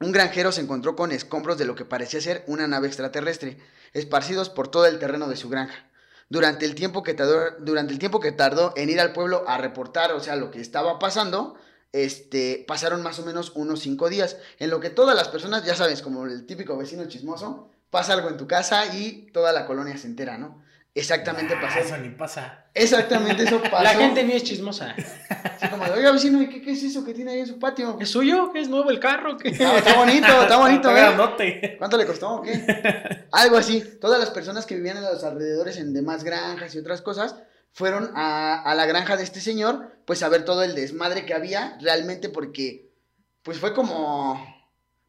[0.00, 3.58] un granjero se encontró con escombros de lo que parecía ser una nave extraterrestre,
[3.92, 5.87] esparcidos por todo el terreno de su granja.
[6.28, 9.58] Durante el tiempo que tardó, durante el tiempo que tardó en ir al pueblo a
[9.58, 11.56] reportar, o sea, lo que estaba pasando,
[11.92, 15.74] este, pasaron más o menos unos cinco días, en lo que todas las personas, ya
[15.74, 19.96] sabes, como el típico vecino chismoso, pasa algo en tu casa y toda la colonia
[19.96, 20.62] se entera, ¿no?
[20.98, 21.78] Exactamente Ah, pasó.
[21.78, 22.64] Eso ni pasa.
[22.74, 23.82] Exactamente eso pasó.
[23.82, 24.94] La gente ni es chismosa.
[25.28, 27.58] Así como de, oiga, vecino, ¿y qué, qué es eso que tiene ahí en su
[27.58, 27.96] patio?
[28.00, 28.52] ¿Es suyo?
[28.54, 29.36] ¿Es nuevo el carro?
[29.36, 29.48] ¿Qué?
[29.48, 31.76] Está, está bonito, está bonito, ¿eh?
[31.78, 33.26] ¿Cuánto le costó qué?
[33.32, 33.82] Algo así.
[34.00, 37.36] Todas las personas que vivían en los alrededores en demás granjas y otras cosas
[37.72, 41.34] fueron a, a la granja de este señor, pues a ver todo el desmadre que
[41.34, 42.90] había realmente porque,
[43.42, 44.57] pues fue como...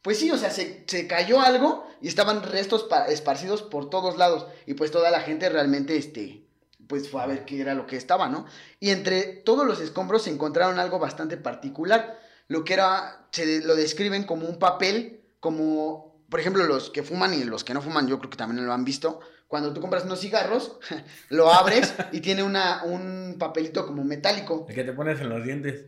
[0.02, 4.16] Pues sí, o sea, se, se cayó algo y estaban restos pa- esparcidos por todos
[4.16, 4.46] lados.
[4.66, 6.44] Y pues toda la gente realmente, este,
[6.86, 8.46] pues fue a ver qué era lo que estaba, ¿no?
[8.80, 12.18] Y entre todos los escombros se encontraron algo bastante particular.
[12.48, 17.34] Lo que era, se lo describen como un papel, como, por ejemplo, los que fuman
[17.34, 20.04] y los que no fuman, yo creo que también lo han visto, cuando tú compras
[20.04, 20.78] unos cigarros,
[21.28, 24.64] lo abres y tiene una, un papelito como metálico.
[24.68, 25.84] El que te pones en los dientes.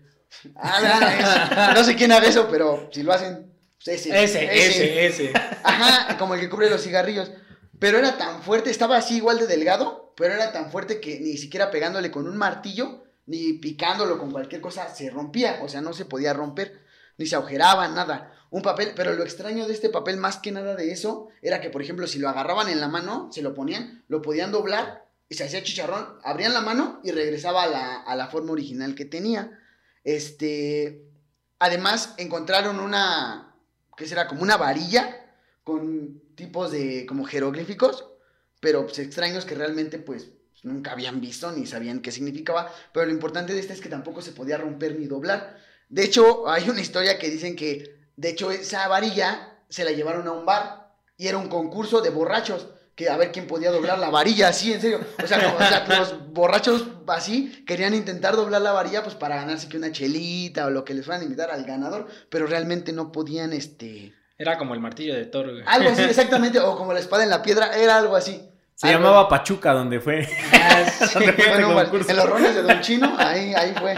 [0.56, 3.51] Ah, es- no sé quién haga eso, pero si lo hacen,
[3.86, 4.22] ese.
[4.22, 5.32] Ese, ese, ese.
[5.62, 7.30] Ajá, como el que cubre los cigarrillos.
[7.78, 11.36] Pero era tan fuerte, estaba así igual de delgado, pero era tan fuerte que ni
[11.36, 15.58] siquiera pegándole con un martillo, ni picándolo con cualquier cosa, se rompía.
[15.62, 16.84] O sea, no se podía romper,
[17.18, 18.32] ni se agujeraba, nada.
[18.50, 21.70] Un papel, pero lo extraño de este papel, más que nada de eso, era que,
[21.70, 25.34] por ejemplo, si lo agarraban en la mano, se lo ponían, lo podían doblar y
[25.34, 29.06] se hacía chicharrón, abrían la mano y regresaba a la, a la forma original que
[29.06, 29.58] tenía.
[30.04, 31.02] Este,
[31.58, 33.51] además, encontraron una,
[34.02, 34.26] ¿qué será?
[34.26, 35.16] Como una varilla
[35.62, 38.04] con tipos de como jeroglíficos,
[38.60, 40.30] pero pues, extraños que realmente pues
[40.64, 44.20] nunca habían visto ni sabían qué significaba, pero lo importante de esta es que tampoco
[44.20, 45.56] se podía romper ni doblar.
[45.88, 50.26] De hecho, hay una historia que dicen que, de hecho, esa varilla se la llevaron
[50.26, 53.98] a un bar y era un concurso de borrachos, que a ver quién podía doblar
[53.98, 55.00] la varilla, así, en serio.
[55.22, 59.14] O sea, como- o sea, que los borrachos así querían intentar doblar la varilla pues
[59.14, 62.46] para ganarse que una chelita o lo que les fueran a invitar al ganador, pero
[62.46, 64.12] realmente no podían, este...
[64.38, 65.62] Era como el martillo de Thor, güey.
[65.66, 68.42] Algo así, exactamente, o como la espada en la piedra, era algo así.
[68.74, 70.26] Se Algo- llamaba Pachuca, donde fue.
[70.52, 72.10] Ah, sí, ¿Dónde fue este bueno, concurso?
[72.10, 73.94] en los rones de Don Chino, ahí, ahí fue.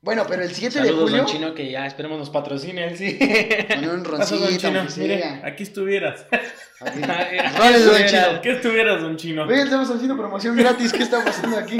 [0.00, 1.18] Bueno, pero el 7 de julio.
[1.18, 3.18] don Chino, que ya esperemos nos patrocine él, sí.
[3.68, 4.84] Con un don roncito, Chino.
[4.96, 6.26] Mire, aquí estuvieras.
[8.06, 8.40] Chino.
[8.42, 9.44] ¿Qué estuvieras, don Chino?
[9.44, 10.92] Oye, estamos haciendo promoción gratis.
[10.92, 11.78] ¿Qué está pasando aquí?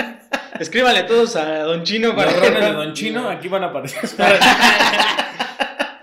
[0.59, 4.01] Escríbanle todos a Don Chino para Los rones de don Chino aquí van a aparecer.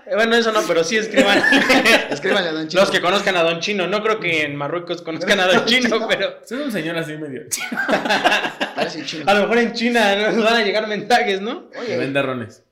[0.06, 1.38] Eh, Bueno, eso no, pero sí escriban.
[2.10, 2.80] Escríbanle a Don Chino.
[2.82, 3.86] Los que conozcan a Don Chino.
[3.86, 7.42] No creo que en Marruecos conozcan a Don Chino, pero Es un señor así medio.
[8.74, 9.24] Parece chino.
[9.28, 11.70] a lo mejor en China nos van a llegar mensajes, ¿no?
[11.70, 11.96] Que Oye.
[11.96, 12.64] vende rones.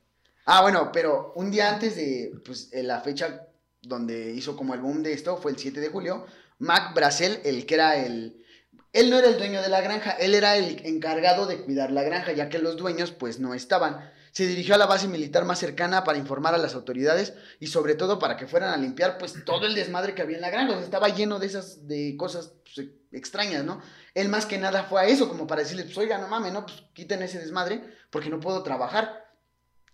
[0.46, 3.42] Ah, bueno, pero un día antes de pues, la fecha
[3.82, 6.26] donde hizo como el boom de esto, fue el 7 de julio,
[6.58, 8.44] Mac Brasel, el que era el...
[8.92, 12.02] Él no era el dueño de la granja, él era el encargado de cuidar la
[12.02, 14.10] granja, ya que los dueños pues no estaban.
[14.32, 17.94] Se dirigió a la base militar más cercana para informar a las autoridades y sobre
[17.94, 20.80] todo para que fueran a limpiar pues todo el desmadre que había en la granja.
[20.80, 23.82] Estaba lleno de esas de cosas pues, e- extrañas, ¿no?
[24.14, 26.64] Él más que nada fue a eso, como para decirles, pues oiga, no mames, no,
[26.64, 29.27] pues quiten ese desmadre porque no puedo trabajar.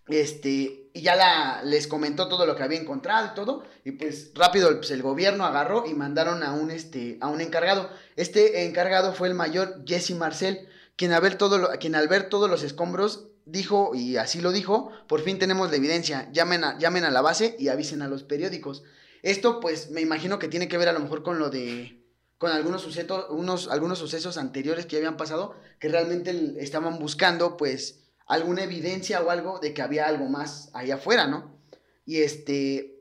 [0.09, 4.75] Este, y ya les comentó todo lo que había encontrado y todo, y pues rápido
[4.77, 7.89] pues, el gobierno agarró y mandaron a un, este, a un encargado.
[8.17, 12.51] Este encargado fue el mayor Jesse Marcel, quien al, ver todo quien al ver todos
[12.51, 17.05] los escombros dijo, y así lo dijo, por fin tenemos la evidencia, llamen a, llamen
[17.05, 18.85] a la base y avisen a los periódicos.
[19.23, 22.01] Esto pues me imagino que tiene que ver a lo mejor con lo de
[22.37, 28.04] con algunos sucesos, unos, algunos sucesos anteriores que habían pasado que realmente estaban buscando pues
[28.27, 31.61] alguna evidencia o algo de que había algo más ahí afuera, ¿no?
[32.07, 32.95] Y este,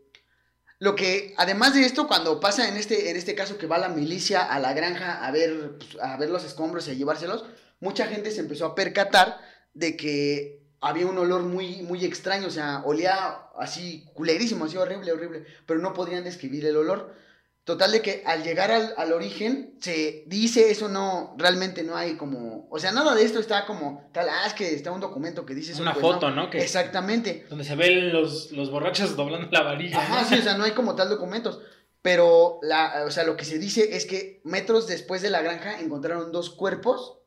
[0.80, 3.90] lo que, además de esto, cuando pasa en este, en este caso que va la
[3.90, 7.46] milicia a la granja a ver, pues, a ver los escombros y a llevárselos,
[7.80, 9.40] mucha gente se empezó a percatar
[9.74, 15.14] de que había un olor muy, muy extraño, o sea, olía así culerísimo, así horrible,
[15.14, 17.16] horrible, pero no podrían describir el olor.
[17.64, 22.18] Total de que al llegar al, al origen se dice eso no, realmente no hay
[22.18, 25.46] como, o sea, nada de esto está como tal, ah, es que está un documento
[25.46, 25.82] que dice eso.
[25.82, 26.50] Una pues, foto, ¿no?
[26.50, 27.46] Que- Exactamente.
[27.50, 29.98] Donde se ven los, los borrachos doblando la varilla.
[29.98, 30.28] Ajá, ¿no?
[30.28, 31.62] sí, o sea, no hay como tal documentos.
[32.02, 35.80] Pero, la, o sea, lo que se dice es que metros después de la granja
[35.80, 37.20] encontraron dos cuerpos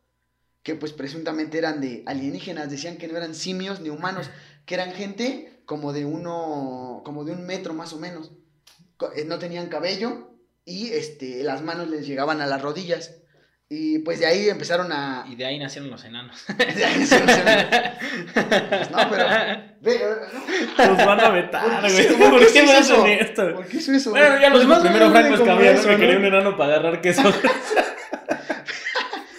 [0.62, 2.70] que pues presuntamente eran de alienígenas.
[2.70, 4.28] Decían que no eran simios ni humanos,
[4.66, 8.32] que eran gente como de uno, como de un metro más o menos.
[9.14, 10.32] Eh, No tenían cabello
[10.64, 13.18] y este, las manos les llegaban a las rodillas.
[13.68, 15.24] Y pues de ahí empezaron a...
[15.28, 16.36] Y de ahí nacieron los enanos.
[16.56, 19.24] de ahí se- No, pero...
[19.80, 20.00] ve,
[20.78, 22.18] no, Nos van a vetar, ¿Por qué güey.
[22.30, 23.06] ¿Por ¿Por qué me es hacen eso?
[23.06, 23.54] esto?
[23.54, 24.10] ¿Por qué hizo eso?
[24.10, 25.82] Bueno, ya lo Pues dijo más o primero Franco Escamilla, ¿no?
[25.92, 25.96] ¿no?
[25.98, 27.22] quería un enano para agarrar queso.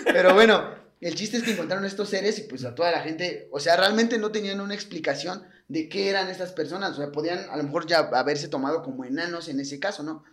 [0.05, 3.47] Pero bueno, el chiste es que encontraron estos seres y pues a toda la gente,
[3.51, 7.49] o sea, realmente no tenían una explicación de qué eran estas personas, o sea, podían
[7.49, 10.23] a lo mejor ya haberse tomado como enanos en ese caso, ¿no?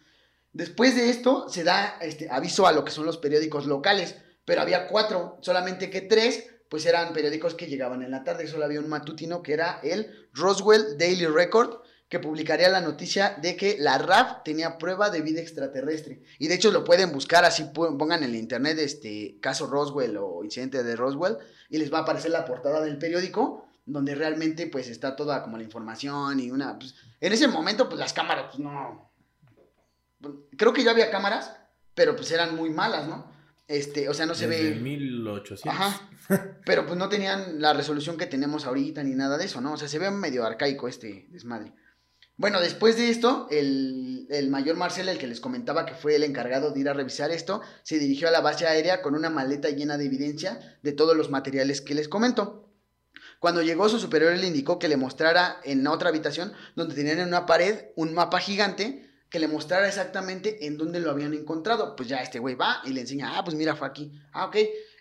[0.53, 4.61] Después de esto se da este aviso a lo que son los periódicos locales, pero
[4.61, 8.81] había cuatro, solamente que tres pues eran periódicos que llegaban en la tarde, solo había
[8.81, 13.99] un matutino que era el Roswell Daily Record, que publicaría la noticia de que la
[13.99, 16.23] RAF tenía prueba de vida extraterrestre.
[16.39, 20.45] Y de hecho lo pueden buscar, así pongan en el internet este caso Roswell o
[20.45, 21.39] incidente de Roswell,
[21.71, 25.57] y les va a aparecer la portada del periódico, donde realmente pues está toda como
[25.57, 26.79] la información y una...
[26.79, 29.13] pues, en ese momento pues las cámaras pues no...
[30.57, 31.55] Creo que ya había cámaras,
[31.95, 33.31] pero pues eran muy malas, ¿no?
[33.69, 34.81] Este, o sea, no se Desde ve...
[34.81, 35.67] 1800.
[35.67, 36.09] Ajá.
[36.65, 39.73] Pero pues no tenían la resolución que tenemos ahorita ni nada de eso, ¿no?
[39.73, 41.75] O sea, se ve medio arcaico este desmadre.
[42.37, 46.25] Bueno, después de esto, el, el mayor Marcel, el que les comentaba que fue el
[46.25, 49.69] encargado de ir a revisar esto, se dirigió a la base aérea con una maleta
[49.69, 52.74] llena de evidencia de todos los materiales que les comento.
[53.45, 57.29] Cuando llegó, su superior le indicó que le mostrara en otra habitación, donde tenían en
[57.29, 61.95] una pared un mapa gigante, que le mostrara exactamente en dónde lo habían encontrado.
[61.95, 64.19] Pues ya este güey va y le enseña, ah, pues mira, fue aquí.
[64.33, 64.57] Ah, ok.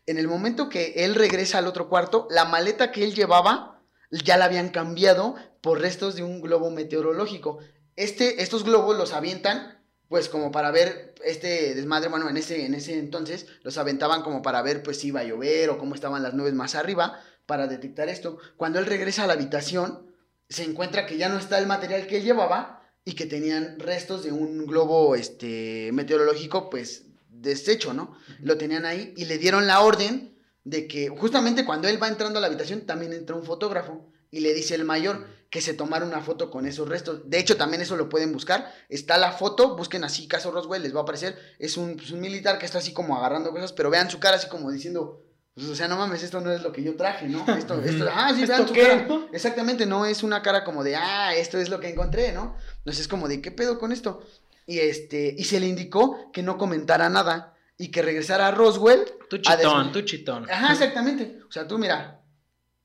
[0.08, 4.36] En el momento que él regresa al otro cuarto, la maleta que él llevaba ya
[4.36, 7.60] la habían cambiado por restos de un globo meteorológico.
[7.96, 12.74] Este, estos globos los avientan, pues como para ver este desmadre, bueno, en ese, en
[12.74, 16.24] ese entonces los aventaban como para ver pues si iba a llover o cómo estaban
[16.24, 18.38] las nubes más arriba para detectar esto.
[18.58, 20.12] Cuando él regresa a la habitación,
[20.50, 24.24] se encuentra que ya no está el material que él llevaba y que tenían restos
[24.24, 28.18] de un globo este, meteorológico, pues deshecho, ¿no?
[28.40, 32.40] Lo tenían ahí y le dieron la orden de que justamente cuando él va entrando
[32.40, 36.06] a la habitación también entra un fotógrafo y le dice el mayor que se tomara
[36.06, 37.30] una foto con esos restos.
[37.30, 38.74] De hecho, también eso lo pueden buscar.
[38.90, 41.38] Está la foto, busquen así caso Roswell, les va a aparecer.
[41.60, 44.38] Es un, pues, un militar que está así como agarrando cosas, pero vean su cara
[44.38, 45.22] así como diciendo,
[45.56, 47.46] pues, o sea, no mames, esto no es lo que yo traje, ¿no?
[47.58, 49.08] Esto, esto, ah, sí, vean ¿Esto su qué, cara.
[49.32, 52.56] Exactamente, no es una cara como de, ah, esto es lo que encontré, ¿no?
[52.80, 54.24] Entonces es como de, ¿qué pedo con esto?
[54.66, 59.06] Y este, y se le indicó que no comentara nada y que regresara a Roswell.
[59.30, 60.50] Tu a chitón, tu chitón.
[60.50, 61.39] Ajá, exactamente.
[61.48, 62.22] O sea, tú mira,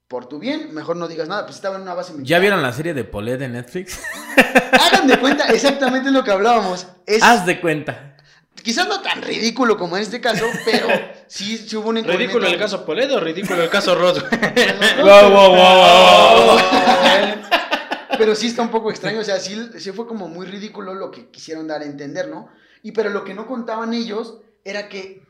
[0.08, 2.28] por tu bien, mejor no digas nada, pues estaba en una base militar.
[2.28, 4.00] ¿Ya vieron la serie de Polet de Netflix?
[4.72, 6.86] Hagan de cuenta exactamente lo que hablábamos.
[7.06, 8.16] Es Haz de cuenta.
[8.62, 10.88] Quizás no tan ridículo como en este caso, pero
[11.26, 14.22] sí, sí hubo un ¿Ridículo el caso Poledo o ridículo el caso Ross?
[15.02, 16.58] Wow, wow, wow, wow.
[18.16, 21.10] Pero sí está un poco extraño, o sea, sí, sí fue como muy ridículo lo
[21.10, 22.48] que quisieron dar a entender, ¿no?
[22.82, 25.22] Y pero lo que no contaban ellos era que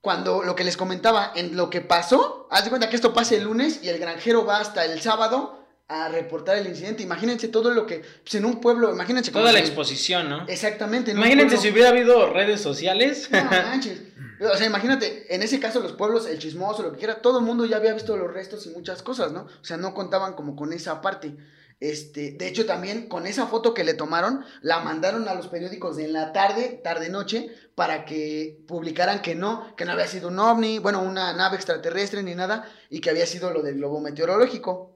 [0.00, 3.34] cuando lo que les comentaba, en lo que pasó, haz de cuenta que esto pasa
[3.34, 7.02] el lunes y el granjero va hasta el sábado a reportar el incidente.
[7.02, 10.44] Imagínense todo lo que, pues en un pueblo, imagínense Toda la si- exposición, ¿no?
[10.48, 11.12] Exactamente.
[11.12, 13.28] Imagínense si hubiera habido redes sociales.
[13.30, 14.02] No manches.
[14.40, 17.44] O sea, imagínate, en ese caso los pueblos, el chismoso, lo que quiera, todo el
[17.44, 19.42] mundo ya había visto los restos y muchas cosas, ¿no?
[19.42, 21.36] O sea, no contaban como con esa parte.
[21.78, 25.96] Este, de hecho, también con esa foto que le tomaron, la mandaron a los periódicos
[25.96, 30.38] de en la tarde, tarde-noche, para que publicaran que no, que no había sido un
[30.38, 34.95] ovni, bueno, una nave extraterrestre ni nada, y que había sido lo del globo meteorológico.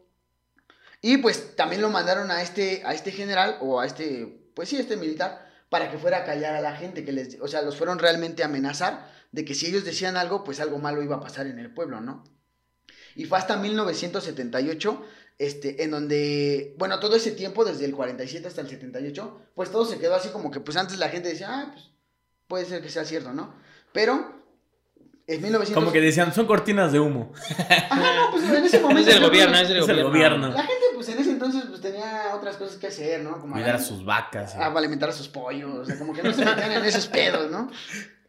[1.02, 4.76] Y pues también lo mandaron a este, a este general, o a este, pues sí,
[4.76, 7.76] este militar, para que fuera a callar a la gente, que les, o sea, los
[7.76, 11.20] fueron realmente a amenazar de que si ellos decían algo, pues algo malo iba a
[11.20, 12.24] pasar en el pueblo, ¿no?
[13.14, 15.02] Y fue hasta 1978,
[15.38, 19.84] este, en donde, bueno, todo ese tiempo, desde el 47 hasta el 78, pues todo
[19.84, 21.90] se quedó así como que, pues antes la gente decía, ah, pues
[22.46, 23.54] puede ser que sea cierto, ¿no?
[23.92, 24.40] Pero
[25.26, 25.74] en 1900...
[25.74, 27.32] Como que decían, son cortinas de humo.
[27.88, 29.08] Ajá, no, pues en ese momento...
[29.08, 30.48] Es del gobierno, es del gobierno.
[30.48, 30.84] La gente,
[31.50, 33.40] entonces, pues tenía otras cosas que hacer, ¿no?
[33.40, 34.54] Como Cuidar a sus vacas.
[34.54, 37.50] a alimentar a sus pollos, o sea, como que no se metían en esos pedos,
[37.50, 37.70] ¿no?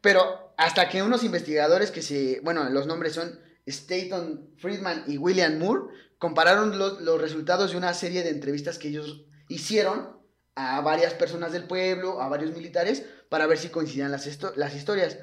[0.02, 5.58] Pero hasta que unos investigadores que se, bueno, los nombres son Staton Friedman y William
[5.60, 10.18] Moore, compararon los, los resultados de una serie de entrevistas que ellos hicieron
[10.56, 14.76] a varias personas del pueblo, a varios militares, para ver si coincidían las, esto- las
[14.76, 15.18] historias.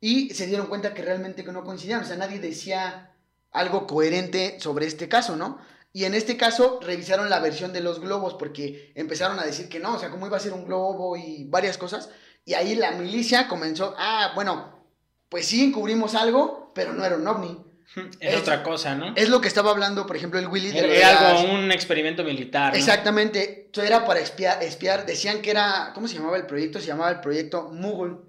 [0.00, 3.12] Y se dieron cuenta que realmente que no coincidían, o sea, nadie decía
[3.52, 5.58] algo coherente sobre este caso, ¿no?
[5.96, 9.78] Y en este caso revisaron la versión de los globos porque empezaron a decir que
[9.78, 12.10] no, o sea, cómo iba a ser un globo y varias cosas.
[12.44, 14.84] Y ahí la milicia comenzó, ah, bueno,
[15.28, 17.56] pues sí encubrimos algo, pero no era un ovni.
[18.18, 19.12] Es Es- otra cosa, ¿no?
[19.14, 22.24] Es lo que estaba hablando, por ejemplo, el Willy de Era, las- algo, un experimento
[22.24, 22.72] militar.
[22.72, 22.78] ¿no?
[22.78, 26.80] Exactamente, eso era para espiar, espiar, decían que era, ¿cómo se llamaba el proyecto?
[26.80, 28.28] Se llamaba el proyecto Mugul.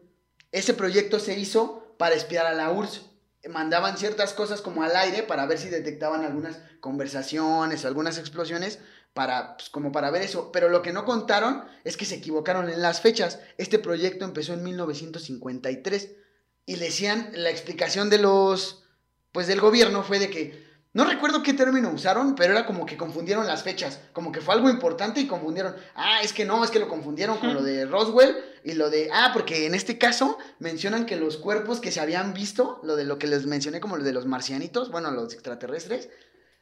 [0.51, 3.01] Ese proyecto se hizo para espiar a la URSS.
[3.49, 8.79] Mandaban ciertas cosas como al aire para ver si detectaban algunas conversaciones algunas explosiones
[9.13, 10.51] para, pues, como para ver eso.
[10.51, 13.39] Pero lo que no contaron es que se equivocaron en las fechas.
[13.58, 16.12] Este proyecto empezó en 1953
[16.65, 18.84] y decían, la explicación de los,
[19.31, 22.95] pues del gobierno fue de que no recuerdo qué término usaron, pero era como que
[22.95, 23.99] confundieron las fechas.
[24.13, 25.75] Como que fue algo importante y confundieron.
[25.93, 29.10] Ah, es que no, es que lo confundieron con lo de Roswell y lo de.
[29.12, 33.03] Ah, porque en este caso mencionan que los cuerpos que se habían visto, lo de
[33.03, 36.07] lo que les mencioné como lo de los marcianitos, bueno, los extraterrestres,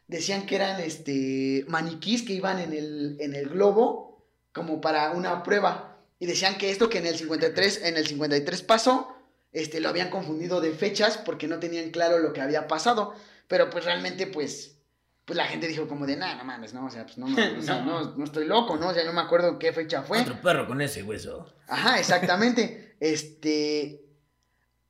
[0.07, 5.43] decían que eran este maniquís que iban en el, en el globo como para una
[5.43, 5.99] prueba.
[6.17, 9.15] Y decían que esto que en el 53, en el 53 pasó,
[9.51, 13.13] este, lo habían confundido de fechas porque no tenían claro lo que había pasado.
[13.47, 14.77] Pero pues realmente, pues,
[15.25, 17.35] pues la gente dijo como de, nada, no mames, no, o sea, pues no, no,
[17.59, 18.15] o sea, No.
[18.15, 18.89] no, estoy loco, ¿no?
[18.89, 20.21] O sea, no me acuerdo qué fecha fue.
[20.21, 21.45] Otro perro con ese hueso.
[21.67, 22.95] Ajá, exactamente.
[22.99, 23.99] este.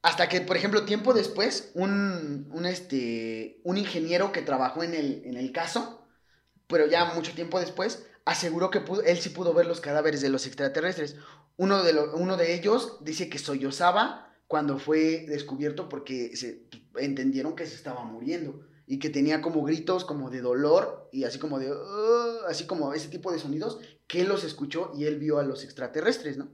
[0.02, 5.22] Hasta que, por ejemplo, tiempo después, un, un, este, un ingeniero que trabajó en el,
[5.26, 6.06] en el caso,
[6.68, 10.28] pero ya mucho tiempo después, aseguró que pudo- él sí pudo ver los cadáveres de
[10.28, 11.16] los extraterrestres.
[11.56, 17.56] Uno de, lo- uno de ellos dice que sollozaba cuando fue descubierto porque se, entendieron
[17.56, 21.58] que se estaba muriendo y que tenía como gritos como de dolor y así como
[21.58, 25.40] de "Ah", así como ese tipo de sonidos que él los escuchó y él vio
[25.40, 26.54] a los extraterrestres, ¿no?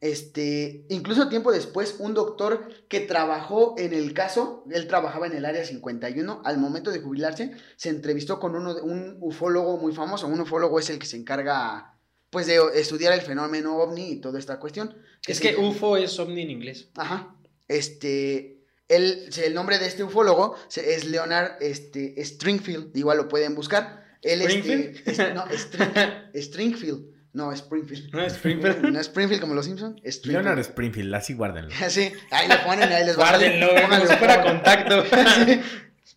[0.00, 5.44] Este, incluso tiempo después, un doctor que trabajó en el caso, él trabajaba en el
[5.44, 10.26] área 51, al momento de jubilarse, se entrevistó con uno un ufólogo muy famoso.
[10.26, 11.95] Un ufólogo es el que se encarga,
[12.30, 14.94] pues, de estudiar el fenómeno ovni y toda esta cuestión.
[15.26, 16.88] Es se que llama- UFO es ovni en inglés.
[16.96, 17.34] Ajá.
[17.68, 18.58] Este,
[18.88, 24.04] él, se- el nombre de este ufólogo es Leonard este, Stringfield, igual lo pueden buscar.
[24.22, 25.08] Él, este, ¿Springfield?
[25.08, 28.12] es- no, String- Stringfield, no, Springfield.
[28.14, 28.84] No, Springfield.
[28.92, 30.32] No, Springfield como los Simpsons, Stringfield.
[30.44, 31.70] Leonard Springfield, así guárdenlo.
[31.88, 33.28] Sí, ahí lo ponen, ahí les va.
[33.30, 35.04] Guárdenlo, como si fuera contacto.
[35.04, 35.60] Sí.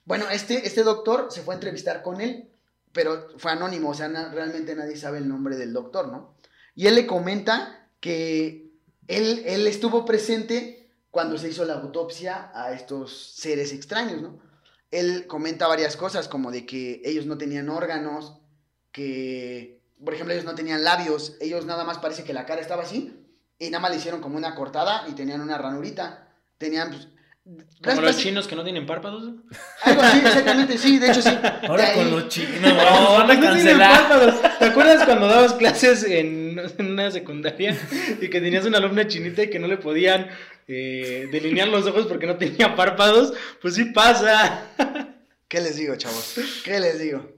[0.05, 2.49] Bueno, este, este doctor se fue a entrevistar con él,
[2.92, 6.36] pero fue anónimo, o sea, realmente nadie sabe el nombre del doctor, ¿no?
[6.76, 8.72] Y él le comenta que
[9.08, 14.40] él, él estuvo presente cuando se hizo la autopsia a estos seres extraños, ¿no?
[14.92, 18.40] Él comenta varias cosas, como de que ellos no tenían órganos,
[18.92, 22.84] que, por ejemplo, ellos no tenían labios, ellos nada más parece que la cara estaba
[22.84, 23.20] así,
[23.60, 26.34] y nada más le hicieron como una cortada y tenían una ranurita.
[26.58, 27.10] Tenían, pues,
[27.84, 29.32] Como los chinos que no tienen párpados.
[29.84, 31.36] algo así, exactamente, sí, de hecho sí.
[31.68, 32.76] Ahora ahí- con los chinos, no,
[33.14, 33.92] van a no tienen cancelar.
[34.10, 34.60] párpados.
[34.60, 37.76] ¿Te acuerdas cuando dabas clases en, en una secundaria
[38.22, 40.28] y que tenías una alumna chinita y que no le podían
[40.68, 43.34] eh, delinear los ojos porque no tenía párpados?
[43.62, 44.66] Pues sí pasa.
[45.48, 46.36] ¿Qué les digo, chavos?
[46.64, 47.32] ¿Qué les digo?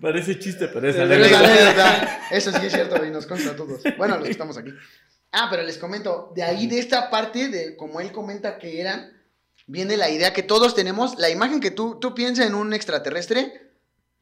[0.00, 2.20] Parece chiste, pero es anécdota.
[2.32, 3.82] Eso sí es cierto y nos consta a todos.
[3.96, 4.70] Bueno, los que estamos aquí.
[5.30, 9.12] Ah, pero les comento, de ahí, de esta parte, de como él comenta que eran,
[9.72, 13.72] viene la idea que todos tenemos, la imagen que tú, tú piensas en un extraterrestre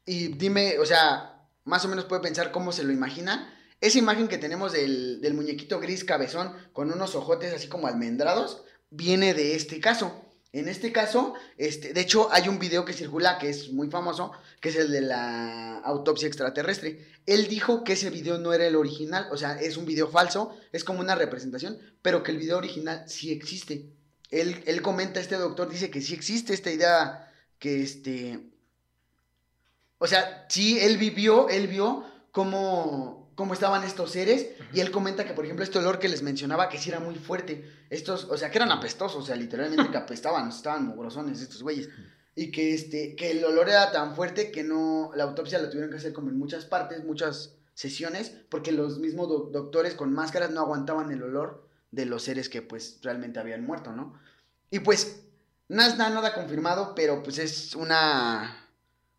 [0.07, 3.53] y dime, o sea, más o menos puede pensar cómo se lo imagina.
[3.81, 8.63] Esa imagen que tenemos del, del muñequito gris cabezón con unos ojotes así como almendrados,
[8.91, 10.25] viene de este caso.
[10.53, 14.31] En este caso, este, de hecho, hay un video que circula que es muy famoso,
[14.61, 17.09] que es el de la autopsia extraterrestre.
[17.27, 20.57] Él dijo que ese video no era el original, o sea, es un video falso,
[20.71, 23.91] es como una representación, pero que el video original sí existe.
[24.31, 28.47] Él, él comenta, este doctor dice que sí existe esta idea que este...
[29.99, 35.25] O sea, sí, él vivió, él vio cómo, cómo estaban estos seres y él comenta
[35.27, 37.71] que, por ejemplo, este olor que les mencionaba que sí era muy fuerte.
[37.91, 41.89] Estos, o sea, que eran apestosos, o sea, literalmente que apestaban, estaban mugrosones estos güeyes.
[42.35, 45.91] Y que, este, que el olor era tan fuerte que no, la autopsia la tuvieron
[45.91, 50.51] que hacer como en muchas partes, muchas sesiones, porque los mismos doc- doctores con máscaras
[50.51, 54.19] no aguantaban el olor de los seres que pues realmente habían muerto, ¿no?
[54.71, 55.23] Y pues,
[55.69, 58.57] nada, nada confirmado, pero pues es una...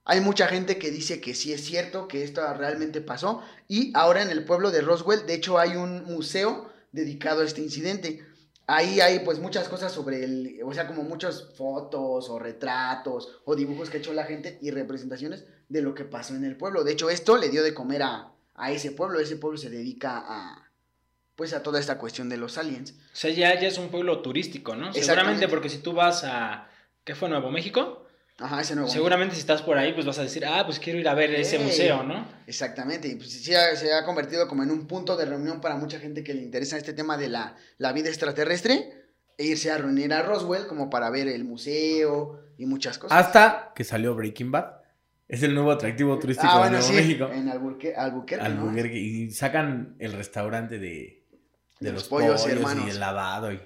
[0.03, 3.43] Hay mucha gente que dice que sí es cierto, que esto realmente pasó.
[3.67, 7.61] Y ahora en el pueblo de Roswell, de hecho, hay un museo dedicado a este
[7.61, 8.25] incidente.
[8.65, 13.55] Ahí hay pues muchas cosas sobre el, o sea, como muchas fotos o retratos o
[13.55, 16.83] dibujos que ha hecho la gente y representaciones de lo que pasó en el pueblo.
[16.83, 19.19] De hecho, esto le dio de comer a, a ese pueblo.
[19.19, 20.70] Ese pueblo se dedica a,
[21.35, 22.91] pues a toda esta cuestión de los aliens.
[22.91, 24.93] O sea, ya, ya es un pueblo turístico, ¿no?
[24.93, 26.67] Seguramente porque si tú vas a...
[27.03, 28.05] ¿Qué fue Nuevo México?
[28.41, 28.89] Ajá, ese nuevo.
[28.89, 31.33] Seguramente si estás por ahí, pues vas a decir, ah, pues quiero ir a ver
[31.35, 32.27] ese museo, ¿no?
[32.47, 35.99] Exactamente, y pues sí se ha convertido como en un punto de reunión para mucha
[35.99, 38.93] gente que le interesa este tema de la, la vida extraterrestre
[39.37, 43.17] e irse a reunir a Roswell como para ver el museo y muchas cosas.
[43.17, 44.81] Hasta que salió Breaking Bad.
[45.27, 47.29] Es el nuevo atractivo turístico ah, de Nuevo sí, México.
[47.31, 48.43] en Albuquerque, ¿no?
[48.43, 51.20] Albuquerque, Y sacan el restaurante de,
[51.81, 52.85] de De los, los pollos pollos, hermanos.
[52.87, 53.59] y el lavado y.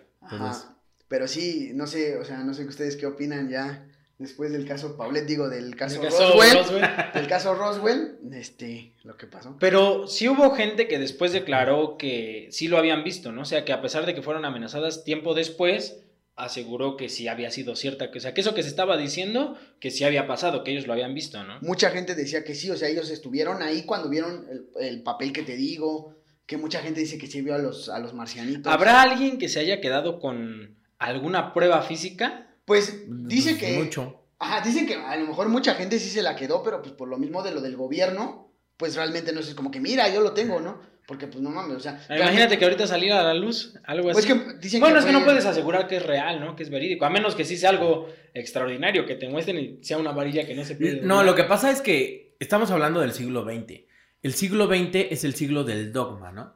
[1.08, 3.86] Pero sí, no sé, o sea, no sé ustedes qué opinan ya
[4.18, 6.86] después del caso Paulet, digo, del caso, El caso Roswell, Roswell.
[7.14, 9.56] del caso Roswell, este, lo que pasó.
[9.60, 13.42] Pero sí hubo gente que después declaró que sí lo habían visto, ¿no?
[13.44, 16.00] O sea, que a pesar de que fueron amenazadas tiempo después,
[16.38, 18.10] aseguró que sí había sido cierta.
[18.10, 20.88] que- O sea, que eso que se estaba diciendo, que sí había pasado, que ellos
[20.88, 21.60] lo habían visto, ¿no?
[21.62, 25.32] Mucha gente decía que sí, o sea, ellos estuvieron ahí cuando vieron el, el papel
[25.32, 26.15] que te digo,
[26.46, 28.72] que mucha gente dice que sí vio a los, a los marcianitos.
[28.72, 32.56] ¿Habrá alguien que se haya quedado con alguna prueba física?
[32.66, 33.78] Pues dice Pues, que...
[33.80, 34.22] Mucho.
[34.40, 37.08] Ajá, dicen que a lo mejor mucha gente sí se la quedó, pero pues por
[37.08, 40.34] lo mismo de lo del gobierno, pues realmente no es como que, mira, yo lo
[40.34, 40.82] tengo, ¿no?
[41.08, 42.04] Porque pues no mames, o sea...
[42.10, 44.28] Imagínate que ahorita saliera a la luz algo Pues así.
[44.28, 46.56] que dicen bueno, que es que fue- no puedes asegurar que es real, ¿no?
[46.56, 47.06] Que es verídico.
[47.06, 50.56] A menos que sí sea algo extraordinario, que te muestren y sea una varilla que
[50.56, 51.02] no se puede.
[51.02, 53.84] No, lo que pasa es que estamos hablando del siglo XX.
[54.26, 56.56] El siglo XX es el siglo del dogma, ¿no?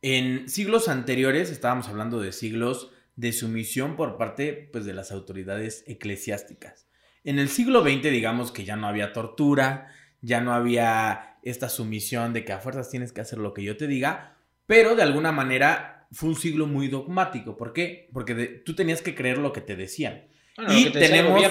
[0.00, 5.82] En siglos anteriores estábamos hablando de siglos de sumisión por parte pues, de las autoridades
[5.88, 6.86] eclesiásticas.
[7.24, 9.88] En el siglo XX digamos que ya no había tortura,
[10.20, 13.76] ya no había esta sumisión de que a fuerzas tienes que hacer lo que yo
[13.76, 14.36] te diga,
[14.66, 17.56] pero de alguna manera fue un siglo muy dogmático.
[17.56, 18.08] ¿Por qué?
[18.12, 20.28] Porque de- tú tenías que creer lo que te decían.
[20.56, 21.42] Bueno, Y decía el tenemos-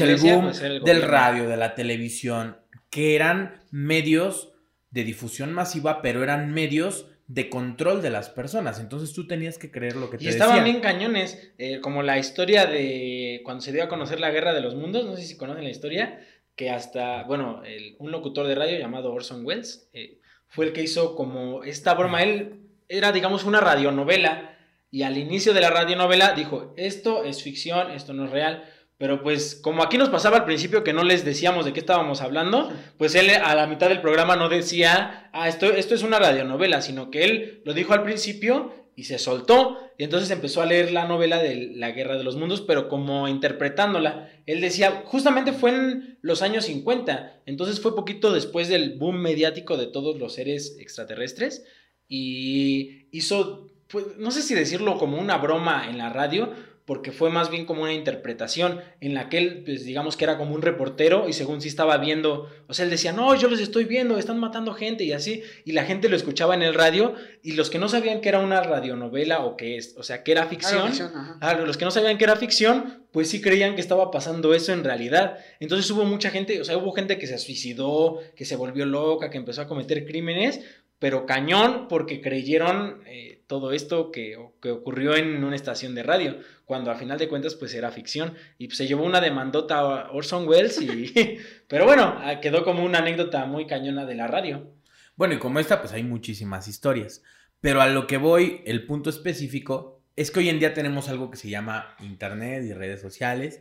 [0.00, 2.58] el iglesia, boom pues, el del radio, de la televisión,
[2.94, 4.52] que eran medios
[4.90, 8.78] de difusión masiva, pero eran medios de control de las personas.
[8.78, 10.70] Entonces tú tenías que creer lo que te Y estaban decían.
[10.70, 14.60] bien cañones, eh, como la historia de cuando se dio a conocer la Guerra de
[14.60, 16.20] los Mundos, no sé si conocen la historia,
[16.54, 20.82] que hasta, bueno, el- un locutor de radio llamado Orson Welles eh, fue el que
[20.82, 24.56] hizo como esta broma, él era, digamos, una radionovela,
[24.92, 28.62] y al inicio de la radionovela dijo, esto es ficción, esto no es real,
[28.98, 32.20] pero pues como aquí nos pasaba al principio que no les decíamos de qué estábamos
[32.20, 36.18] hablando, pues él a la mitad del programa no decía, ah, esto, esto es una
[36.18, 39.78] radionovela, sino que él lo dijo al principio y se soltó.
[39.98, 43.28] Y entonces empezó a leer la novela de la Guerra de los Mundos, pero como
[43.28, 44.30] interpretándola.
[44.46, 49.76] Él decía, justamente fue en los años 50, entonces fue poquito después del boom mediático
[49.76, 51.64] de todos los seres extraterrestres
[52.08, 56.52] y hizo, pues, no sé si decirlo como una broma en la radio,
[56.86, 60.36] porque fue más bien como una interpretación en la que él, pues digamos que era
[60.36, 63.60] como un reportero y según sí estaba viendo, o sea, él decía, no, yo los
[63.60, 67.14] estoy viendo, están matando gente y así, y la gente lo escuchaba en el radio
[67.42, 70.32] y los que no sabían que era una radionovela o que es, o sea, que
[70.32, 70.92] era ficción.
[71.40, 74.72] Ah, los que no sabían que era ficción, pues sí creían que estaba pasando eso
[74.72, 75.38] en realidad.
[75.60, 79.30] Entonces hubo mucha gente, o sea, hubo gente que se suicidó, que se volvió loca,
[79.30, 80.60] que empezó a cometer crímenes,
[81.04, 86.38] pero cañón porque creyeron eh, todo esto que, que ocurrió en una estación de radio,
[86.64, 88.32] cuando a final de cuentas pues era ficción.
[88.56, 91.12] Y pues, se llevó una demandota a Orson Welles, y...
[91.68, 94.72] pero bueno, ah, quedó como una anécdota muy cañona de la radio.
[95.14, 97.22] Bueno, y como esta, pues hay muchísimas historias.
[97.60, 101.30] Pero a lo que voy, el punto específico, es que hoy en día tenemos algo
[101.30, 103.60] que se llama Internet y redes sociales.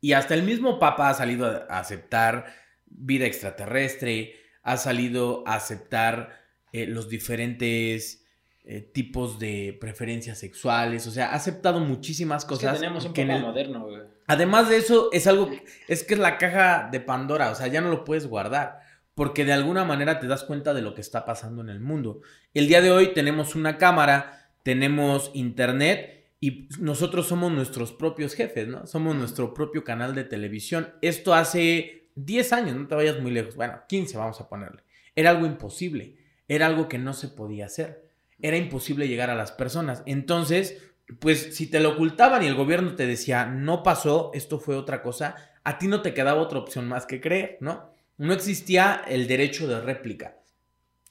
[0.00, 2.46] Y hasta el mismo Papa ha salido a aceptar
[2.84, 6.45] vida extraterrestre, ha salido a aceptar
[6.82, 8.24] eh, los diferentes
[8.64, 11.06] eh, tipos de preferencias sexuales.
[11.06, 12.80] O sea, ha aceptado muchísimas Es que cosas.
[12.80, 14.02] tenemos un que el- moderno, güey.
[14.26, 15.50] Además de eso, es algo,
[15.86, 18.80] es que es la caja de Pandora, o sea, ya no lo puedes guardar,
[19.14, 22.22] porque de alguna manera te das cuenta de lo que está pasando en el mundo.
[22.52, 28.66] El día de hoy tenemos una cámara, tenemos internet y nosotros somos nuestros propios jefes,
[28.66, 28.84] ¿no?
[28.88, 30.90] Somos nuestro propio canal de televisión.
[31.02, 34.82] Esto hace 10 años, no te vayas muy lejos, bueno, 15 vamos a ponerle.
[35.14, 36.16] Era algo imposible,
[36.48, 38.04] era algo que no se podía hacer,
[38.40, 40.02] era imposible llegar a las personas.
[40.06, 40.78] Entonces,
[41.20, 45.02] pues si te lo ocultaban y el gobierno te decía, no pasó, esto fue otra
[45.02, 47.90] cosa, a ti no te quedaba otra opción más que creer, ¿no?
[48.18, 50.36] No existía el derecho de réplica.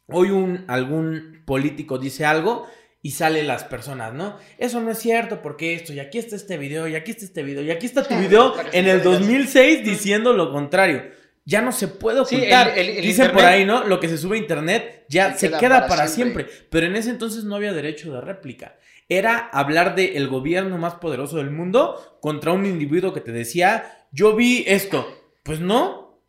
[0.07, 2.67] Hoy un, algún político dice algo
[3.01, 4.37] y salen las personas, ¿no?
[4.57, 7.43] Eso no es cierto, porque esto, y aquí está este video, y aquí está este
[7.43, 9.03] video, y aquí está tu video en el digas.
[9.03, 11.03] 2006 diciendo lo contrario.
[11.45, 12.77] Ya no se puede Sí, el- ocultar.
[12.77, 13.83] el- el Dicen por ahí, ¿no?
[13.83, 16.45] Lo que se sube a internet ya Se se queda queda, para para, siempre.
[16.45, 16.67] siempre.
[16.69, 18.75] Pero en ese entonces no había derecho de réplica.
[19.07, 24.07] Era hablar del el gobierno más poderoso del mundo contra un individuo que te decía,
[24.11, 25.07] yo vi esto.
[25.43, 26.21] Pues no,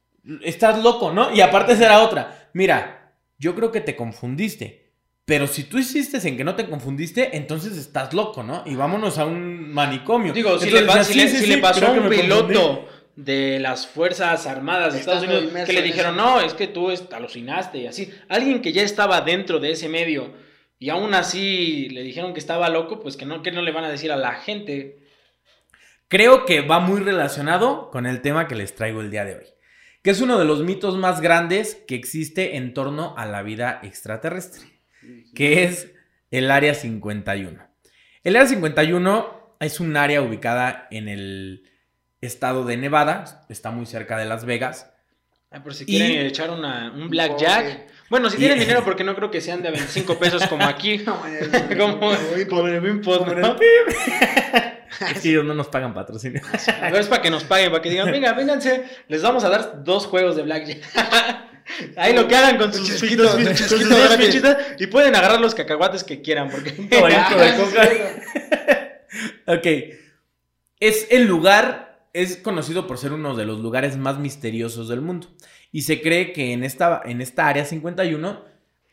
[0.42, 1.32] estás loco, ¿no?
[1.34, 2.50] Y aparte esa era otra.
[2.52, 4.84] Mira, yo creo que te confundiste.
[5.24, 8.62] Pero si tú insistes en que no te confundiste, entonces estás loco, ¿no?
[8.64, 10.32] Y vámonos a un manicomio.
[10.32, 11.96] Digo, si, le, pa- decía, si le- "Sí, sí, si le sí, pasó a un
[11.96, 12.22] me confundí".
[12.22, 16.90] piloto de las Fuerzas Armadas de Estados Unidos que le dijeron, no, es que tú
[17.12, 18.12] alucinaste y así.
[18.28, 20.34] Alguien que ya estaba dentro de ese medio
[20.78, 23.84] y aún así le dijeron que estaba loco, pues que no, que no le van
[23.84, 24.98] a decir a la gente.
[26.08, 29.46] Creo que va muy relacionado con el tema que les traigo el día de hoy,
[30.02, 33.80] que es uno de los mitos más grandes que existe en torno a la vida
[33.82, 34.62] extraterrestre,
[35.34, 35.90] que es
[36.30, 37.66] el Área 51.
[38.22, 41.70] El Área 51 es un área ubicada en el
[42.26, 44.90] estado de Nevada, está muy cerca de Las Vegas.
[45.50, 47.86] Ah, por si Y- quieren echar una, un blackjack.
[48.10, 50.98] Bueno, si tienen Y- dinero, porque no creo que sean de 25 pesos como aquí.
[51.04, 51.36] Como en
[52.74, 53.56] el- Wimpod, ¿no?
[55.14, 56.40] Es que ellos no nos pagan patrocinio.
[56.80, 59.50] A ver, es para que nos paguen, para que digan, venga, vénganse, les vamos a
[59.50, 60.78] dar dos juegos de blackjack.
[61.96, 63.36] Ahí lo que hagan con sus fichitas,
[64.78, 67.88] y pueden agarrar los cacahuates que quieran, porque de Ah, coca.
[67.90, 69.66] sí, Ok.
[70.80, 71.85] Es el lugar,
[72.22, 75.28] es conocido por ser uno de los lugares más misteriosos del mundo.
[75.72, 78.42] Y se cree que en esta, en esta área 51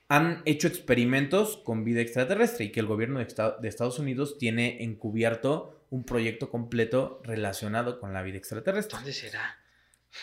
[0.10, 4.38] han hecho experimentos con vida extraterrestre y que el gobierno de, esta- de Estados Unidos
[4.38, 8.98] tiene encubierto un proyecto completo relacionado con la vida extraterrestre.
[8.98, 9.58] ¿Dónde será?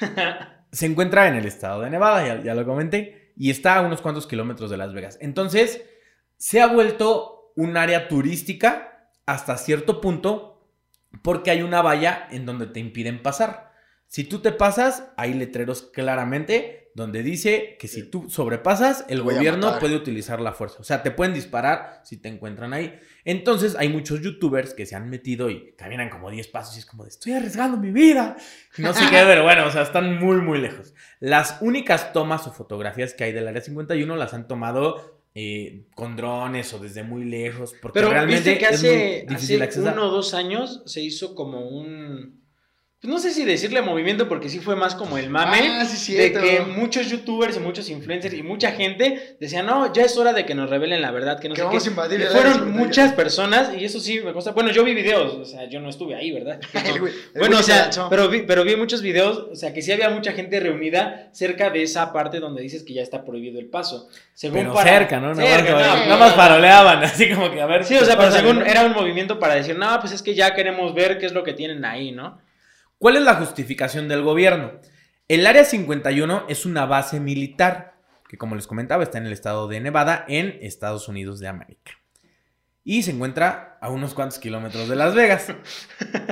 [0.72, 4.01] Se encuentra en el estado de Nevada, ya, ya lo comenté, y está a unos
[4.03, 5.18] cuantos kilómetros de Las Vegas.
[5.20, 5.82] Entonces,
[6.36, 10.49] se ha vuelto un área turística hasta cierto punto
[11.22, 13.72] porque hay una valla en donde te impiden pasar.
[14.06, 19.34] Si tú te pasas, hay letreros claramente donde dice que si tú sobrepasas, el Voy
[19.34, 20.78] gobierno puede utilizar la fuerza.
[20.80, 22.98] O sea, te pueden disparar si te encuentran ahí.
[23.24, 26.86] Entonces, hay muchos youtubers que se han metido y caminan como 10 pasos y es
[26.86, 28.36] como de, estoy arriesgando mi vida.
[28.78, 30.94] No sé qué, pero bueno, o sea, están muy, muy lejos.
[31.20, 36.16] Las únicas tomas o fotografías que hay del Área 51 las han tomado eh, con
[36.16, 37.74] drones o desde muy lejos.
[37.80, 41.68] Porque Pero realmente viste que es muy hace, uno o dos años se hizo como
[41.68, 42.39] un...
[43.01, 45.59] pues no sé si decirle movimiento porque sí fue más como el mame.
[45.80, 50.03] Ah, sí, de que muchos youtubers y muchos influencers y mucha gente decían, no, ya
[50.05, 51.88] es hora de que nos revelen la verdad, que no Que sé vamos qué.
[51.88, 52.78] a invadir Fueron área 51.
[52.86, 54.51] muchas personas y eso sí me consta.
[54.53, 56.61] Bueno, yo vi videos, o sea, yo no estuve ahí, ¿verdad?
[56.74, 59.72] El güey- el Bueno, o se sea, pero vi, pero vi muchos videos, o sea,
[59.72, 63.24] que sí había mucha gente reunida cerca de esa parte donde dices que ya está
[63.24, 64.09] prohibido el paso.
[64.34, 65.34] Según Pero para- cerca, ¿no?
[65.34, 67.82] Nada, Cerca, más, no, no, más paroleaban, así como que a ver.
[67.84, 70.55] Sí, o sea, pero según era un movimiento para decir, no, pues es que ya
[70.55, 72.38] queremos ver qué es lo que tienen ahí, ¿no?
[73.01, 74.72] ¿Cuál es la justificación del gobierno?
[75.26, 77.94] El Área 51 es una base militar
[78.28, 81.92] que, como les comentaba, está en el estado de Nevada, en Estados Unidos de América.
[82.84, 85.51] Y se encuentra a unos cuantos kilómetros de Las Vegas.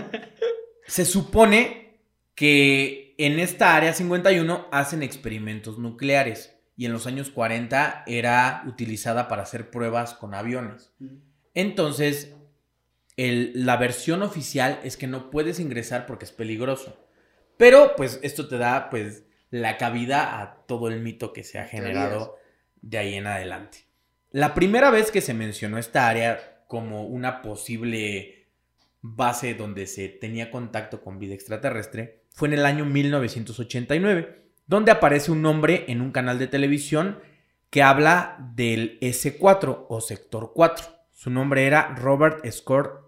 [0.87, 2.03] Se supone
[2.35, 9.27] que en esta Área 51 hacen experimentos nucleares y en los años 40 era utilizada
[9.27, 10.93] para hacer pruebas con aviones.
[11.55, 12.35] Entonces,
[13.19, 16.97] el- la versión oficial es que no puedes ingresar porque es peligroso.
[17.59, 21.67] Pero, pues, esto te da, pues, la cabida a todo el mito que se ha
[21.67, 22.37] generado
[22.81, 23.79] de ahí en adelante.
[24.31, 28.47] La primera vez que se mencionó esta área como una posible
[29.01, 35.33] base donde se tenía contacto con vida extraterrestre fue en el año 1989, donde aparece
[35.33, 37.21] un hombre en un canal de televisión
[37.71, 40.87] que habla del S4 o Sector 4.
[41.13, 43.08] Su nombre era Robert Scott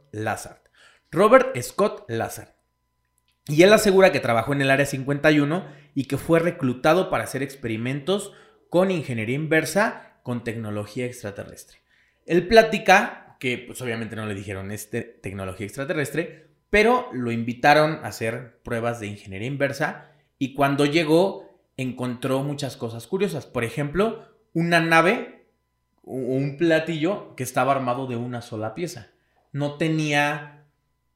[1.10, 2.54] Robert Scott Lazard.
[3.46, 7.42] Y él asegura que trabajó en el Área 51 y que fue reclutado para hacer
[7.42, 8.32] experimentos
[8.68, 11.78] con ingeniería inversa con tecnología extraterrestre.
[12.26, 18.08] Él platica que, pues obviamente no le dijeron este tecnología extraterrestre, pero lo invitaron a
[18.08, 23.46] hacer pruebas de ingeniería inversa y cuando llegó encontró muchas cosas curiosas.
[23.46, 25.46] Por ejemplo, una nave
[26.02, 29.08] o un platillo que estaba armado de una sola pieza.
[29.52, 30.64] No tenía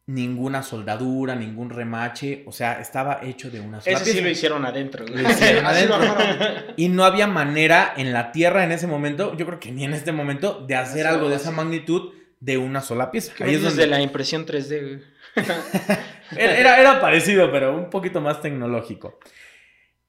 [0.06, 4.18] ninguna soldadura, ningún remache, o sea, estaba hecho de una sola Ese pieza.
[4.18, 5.06] sí lo hicieron adentro.
[5.06, 5.64] Lo hicieron.
[6.76, 9.94] Y no había manera en la Tierra en ese momento, yo creo que ni en
[9.94, 13.32] este momento, de hacer algo de esa magnitud de una sola pieza.
[13.34, 15.00] ¿Qué Ahí es donde de la impresión 3D, güey?
[16.36, 19.18] era, era- era parecido, pero un poquito más tecnológico.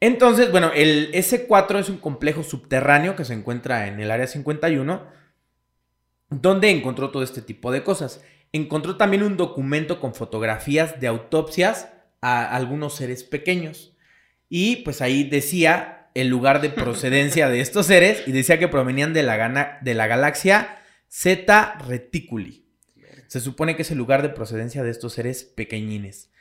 [0.01, 5.07] Entonces, bueno, el S4 es un complejo subterráneo que se encuentra en el área 51,
[6.29, 8.21] donde encontró todo este tipo de cosas.
[8.53, 11.89] Encontró también un documento con fotografías de autopsias
[12.21, 13.95] a algunos seres pequeños.
[14.49, 19.13] Y pues ahí decía el lugar de procedencia de estos seres y decía que provenían
[19.13, 20.77] de la, gana- de la galaxia
[21.11, 22.65] Zeta Reticuli.
[23.27, 26.31] Se supone que es el lugar de procedencia de estos seres pequeñines.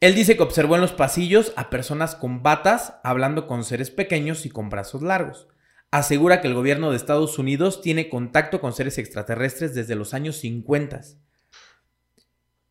[0.00, 4.46] Él dice que observó en los pasillos a personas con batas hablando con seres pequeños
[4.46, 5.48] y con brazos largos.
[5.90, 10.36] Asegura que el gobierno de Estados Unidos tiene contacto con seres extraterrestres desde los años
[10.36, 11.00] 50.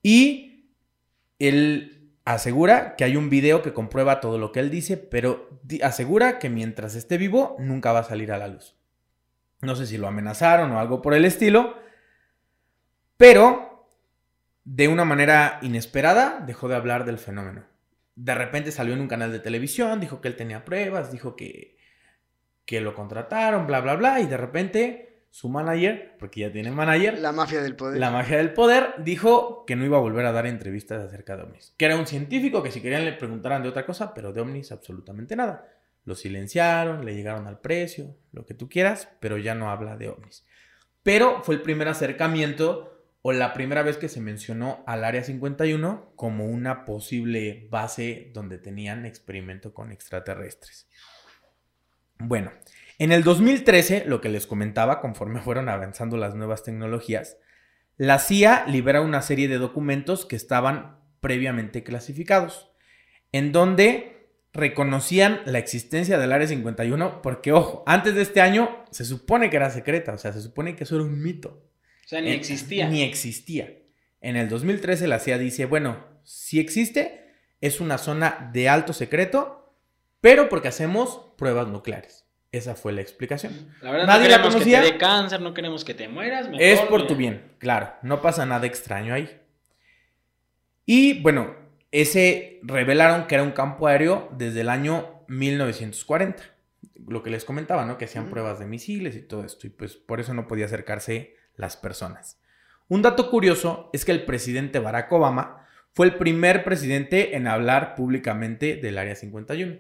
[0.02, 0.74] Y
[1.38, 6.40] él asegura que hay un video que comprueba todo lo que él dice, pero asegura
[6.40, 8.76] que mientras esté vivo nunca va a salir a la luz.
[9.62, 11.76] No sé si lo amenazaron o algo por el estilo,
[13.18, 13.90] pero
[14.64, 17.66] de una manera inesperada dejó de hablar del fenómeno.
[18.16, 21.79] De repente salió en un canal de televisión, dijo que él tenía pruebas, dijo que,
[22.70, 27.18] que lo contrataron, bla, bla, bla, y de repente su manager, porque ya tiene manager,
[27.18, 28.00] La mafia del poder.
[28.00, 31.42] la magia del poder dijo que no iba a volver a dar entrevistas acerca de
[31.46, 31.74] ovnis.
[31.78, 34.72] Que era un científico que si querían le preguntaran de otra cosa, pero de ovnis
[34.72, 35.68] absolutamente nada.
[36.06, 40.10] Lo silenciaron, le llegaron al precio, lo que tú quieras, pero ya no habla de
[40.10, 40.46] ovnis.
[41.02, 46.14] Pero fue el primer acercamiento o la primera vez que se mencionó al Área 51
[46.16, 50.88] como una posible base donde tenían experimento con extraterrestres.
[52.20, 52.52] Bueno,
[53.00, 57.38] en el 2013, lo que les comentaba, conforme fueron avanzando las nuevas tecnologías,
[57.98, 62.72] la CIA libera una serie de documentos que estaban previamente clasificados,
[63.32, 69.06] en donde reconocían la existencia del Área 51, porque, ojo, antes de este año se
[69.06, 71.70] supone que era secreta, o sea, se supone que eso era un mito.
[72.06, 72.90] O sea, ni existía.
[72.90, 73.80] Ni existía.
[74.22, 79.59] En el 2013 la CIA dice, bueno, si existe, es una zona de alto secreto,
[80.22, 82.26] pero porque hacemos pruebas nucleares.
[82.52, 83.54] Esa fue la explicación.
[83.82, 84.82] La verdad, Nadie no la queremos conocía.
[84.82, 86.46] que te dé cáncer, no queremos que te mueras.
[86.48, 87.08] mejor, Es por mira.
[87.08, 89.40] tu bien, claro, no pasa nada extraño ahí.
[90.86, 91.56] Y bueno,
[91.92, 96.44] ese revelaron que era un campo aéreo desde el año 1940.
[97.08, 97.98] lo que les comentaba, ¿no?
[97.98, 101.36] Que hacían pruebas de misiles y todo esto, y pues por eso no podía acercarse
[101.56, 102.40] las personas.
[102.88, 107.96] Un dato curioso es que el presidente Barack Obama fue el primer presidente en hablar
[107.96, 109.78] públicamente del Área 51.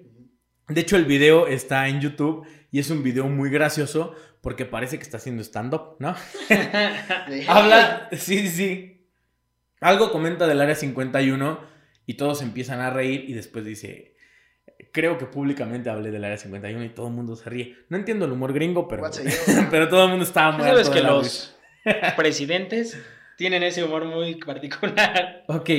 [0.69, 4.97] De hecho, el video está en YouTube y es un video muy gracioso porque parece
[4.97, 6.15] que está haciendo stand-up, ¿no?
[7.47, 9.07] Habla, sí, sí, sí.
[9.81, 11.59] Algo comenta del área 51
[12.05, 14.15] y todos empiezan a reír y después dice,
[14.91, 17.77] creo que públicamente hablé del área 51 y todo el mundo se ríe.
[17.89, 19.03] No entiendo el humor gringo, pero,
[19.71, 21.55] pero todo el mundo estaba Tú muy sabes que los
[22.15, 22.99] presidentes
[23.37, 25.43] tienen ese humor muy particular.
[25.47, 25.69] Ok.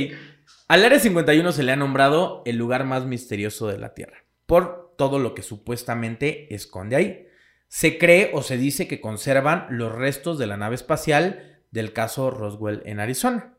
[0.69, 4.97] Al Área 51 se le ha nombrado el lugar más misterioso de la Tierra, por
[4.97, 7.29] todo lo que supuestamente esconde ahí.
[7.69, 12.33] Se cree o se dice que conservan los restos de la nave espacial del caso
[12.33, 13.55] Roswell en Arizona.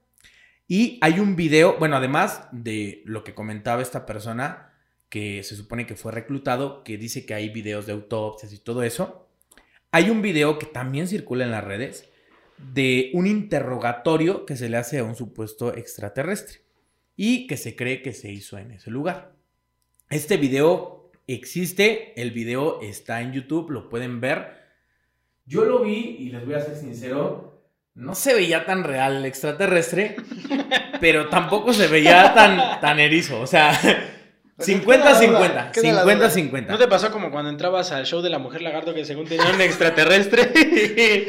[0.67, 4.73] Y hay un video, bueno, además de lo que comentaba esta persona,
[5.07, 8.83] que se supone que fue reclutado, que dice que hay videos de autopsias y todo
[8.83, 9.29] eso,
[9.91, 12.09] hay un video que también circula en las redes
[12.57, 16.63] de un interrogatorio que se le hace a un supuesto extraterrestre
[17.15, 19.39] y que se cree que se hizo en ese lugar.
[20.11, 24.57] Este video existe, el video está en YouTube, lo pueden ver.
[25.45, 27.63] Yo lo vi y les voy a ser sincero,
[27.95, 30.17] no se veía tan real el extraterrestre,
[30.99, 33.71] pero tampoco se veía tan, tan erizo, o sea,
[34.83, 36.29] Pues queda la duda, 50-50, queda la duda.
[36.31, 36.67] 50-50.
[36.67, 39.49] ¿No te pasó como cuando entrabas al show de la mujer lagarto que según tenía
[39.53, 40.51] un extraterrestre?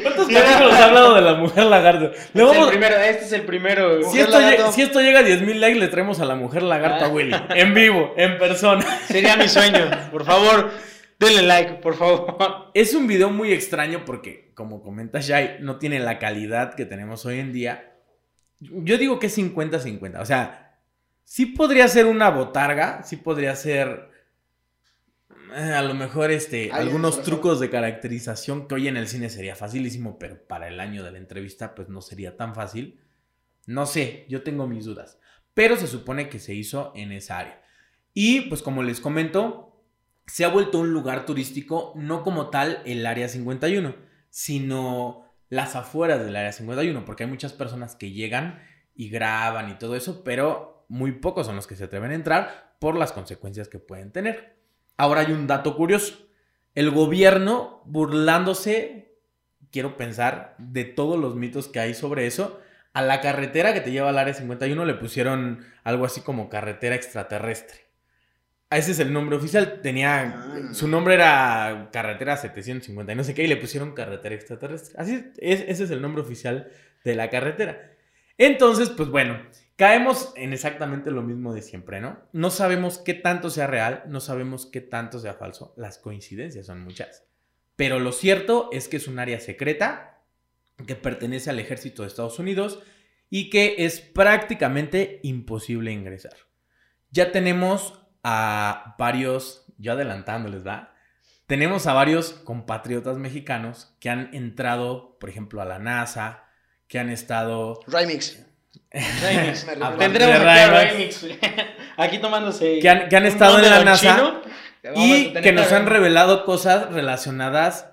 [0.01, 2.11] ¿Cuántos capítulos ha hablado de la mujer lagarto?
[2.33, 4.03] Le Es el primero, este es el primero.
[4.11, 7.05] Si esto, llega, si esto llega a 10.000 likes, le traemos a la mujer lagarto
[7.05, 7.11] a Ah.
[7.11, 7.35] Willy.
[7.55, 8.85] En vivo, en persona.
[9.07, 9.89] Sería mi sueño.
[10.11, 10.71] Por favor,
[11.19, 12.37] denle like, por favor.
[12.73, 17.25] Es un video muy extraño porque, como comenta Shai, no tiene la calidad que tenemos
[17.25, 17.89] hoy en día.
[18.59, 20.21] Yo digo que es 50-50.
[20.21, 20.62] O sea,
[21.33, 24.11] sí podría ser una botarga, sí podría ser.
[25.55, 29.55] eh, a lo mejor este, algunos trucos de caracterización que hoy en el cine sería
[29.55, 32.99] facilísimo, pero para el año de la entrevista, pues no sería tan fácil.
[33.65, 35.17] No sé, yo tengo mis dudas.
[35.55, 37.63] Pero se supone que se hizo en esa área.
[38.13, 39.83] Y pues como les comento,
[40.27, 43.95] se ha vuelto un lugar turístico, no como tal el Área 51,
[44.29, 48.61] sino las afueras del Área 51, porque hay muchas personas que llegan
[48.93, 52.75] y graban y todo eso, pero muy pocos son los que se atreven a entrar
[52.77, 54.57] por las consecuencias que pueden tener.
[54.95, 56.27] Ahora hay un dato curioso.
[56.75, 59.17] El gobierno burlándose,
[59.71, 62.61] quiero pensar, de todos los mitos que hay sobre eso,
[62.93, 66.93] a la carretera que te lleva al Área 51 le pusieron algo así como carretera
[66.93, 67.79] extraterrestre.
[68.69, 69.79] Ese es el nombre oficial.
[69.81, 70.21] Tenía.
[70.21, 70.73] Ah.
[70.73, 74.93] Su nombre era Carretera 750 y no sé qué, y le pusieron carretera extraterrestre.
[74.99, 76.69] Así es, ese es el nombre oficial
[77.03, 77.93] de la carretera.
[78.37, 79.39] Entonces, pues bueno,
[79.83, 82.17] caemos en exactamente lo mismo de siempre, ¿no?
[82.31, 85.73] No sabemos qué tanto sea real, no sabemos qué tanto sea falso.
[85.75, 87.25] Las coincidencias son muchas.
[87.75, 90.21] Pero lo cierto es que es un área secreta
[90.87, 92.81] que pertenece al ejército de Estados Unidos
[93.29, 96.37] y que es prácticamente imposible ingresar.
[97.11, 100.93] Ya tenemos a varios, yo adelantándoles, ¿va?
[101.45, 106.45] Tenemos a varios compatriotas mexicanos que han entrado, por ejemplo, a la NASA,
[106.87, 107.81] que han estado...
[107.85, 108.45] Remix.
[108.91, 109.65] Remix.
[109.65, 111.25] Me refiero a- Tendremos a Remix.
[111.97, 112.79] Aquí tomándose.
[112.79, 114.41] Que han- que han un estado en la NASA Chino.
[114.95, 117.89] Y que nos han revelado cosas relacionadas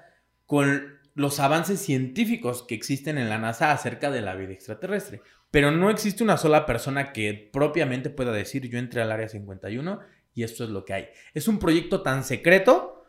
[0.47, 5.23] con los avances científicos que existen en la NASA acerca de la vida extraterrestre.
[5.51, 10.01] Pero no existe una sola persona que propiamente pueda decir yo entré al área 51
[10.35, 11.09] y esto es lo que hay.
[11.35, 13.00] Es un proyecto tan secreto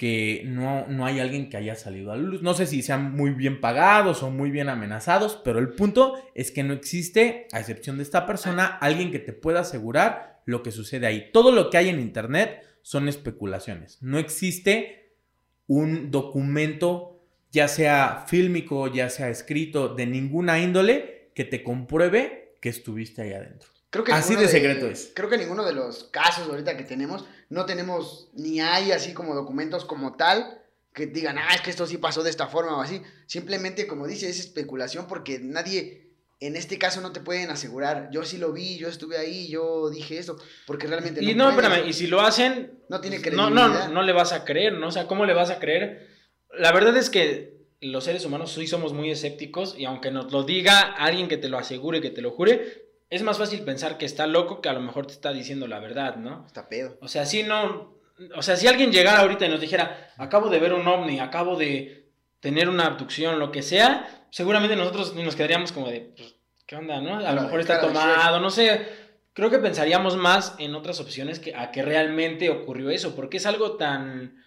[0.00, 2.40] que no, no hay alguien que haya salido a la luz.
[2.40, 6.50] No sé si sean muy bien pagados o muy bien amenazados, pero el punto es
[6.50, 10.70] que no existe, a excepción de esta persona, alguien que te pueda asegurar lo que
[10.70, 11.28] sucede ahí.
[11.34, 13.98] Todo lo que hay en Internet son especulaciones.
[14.00, 15.12] No existe
[15.66, 17.20] un documento,
[17.52, 23.34] ya sea fílmico, ya sea escrito, de ninguna índole, que te compruebe que estuviste ahí
[23.34, 23.68] adentro.
[23.90, 25.12] Creo que Así ninguno de secreto es.
[25.14, 29.34] Creo que ninguno de los casos ahorita que tenemos, no tenemos ni hay así como
[29.34, 30.62] documentos como tal
[30.94, 33.02] que digan, ah, es que esto sí pasó de esta forma o así.
[33.26, 36.08] Simplemente, como dice, es especulación porque nadie,
[36.40, 38.10] en este caso, no te pueden asegurar.
[38.12, 40.36] Yo sí lo vi, yo estuve ahí, yo dije esto,
[40.66, 43.88] porque realmente Y no, espérame, y si lo hacen, No tiene no, credibilidad.
[43.88, 44.88] no, no le vas a creer, ¿no?
[44.88, 46.08] O sea, ¿cómo le vas a creer?
[46.58, 50.42] La verdad es que los seres humanos sí somos muy escépticos y aunque nos lo
[50.42, 54.06] diga alguien que te lo asegure, que te lo jure, es más fácil pensar que
[54.06, 56.46] está loco que a lo mejor te está diciendo la verdad, ¿no?
[56.46, 56.96] Está pedo.
[57.00, 57.98] O sea, si no,
[58.36, 61.56] o sea, si alguien llegara ahorita y nos dijera, acabo de ver un ovni, acabo
[61.56, 62.08] de
[62.38, 66.36] tener una abducción, lo que sea, seguramente nosotros nos quedaríamos como de, pues,
[66.66, 67.16] ¿qué onda, no?
[67.16, 68.86] A lo mejor está tomado, no sé.
[69.32, 73.46] Creo que pensaríamos más en otras opciones que a que realmente ocurrió eso, porque es
[73.46, 74.40] algo tan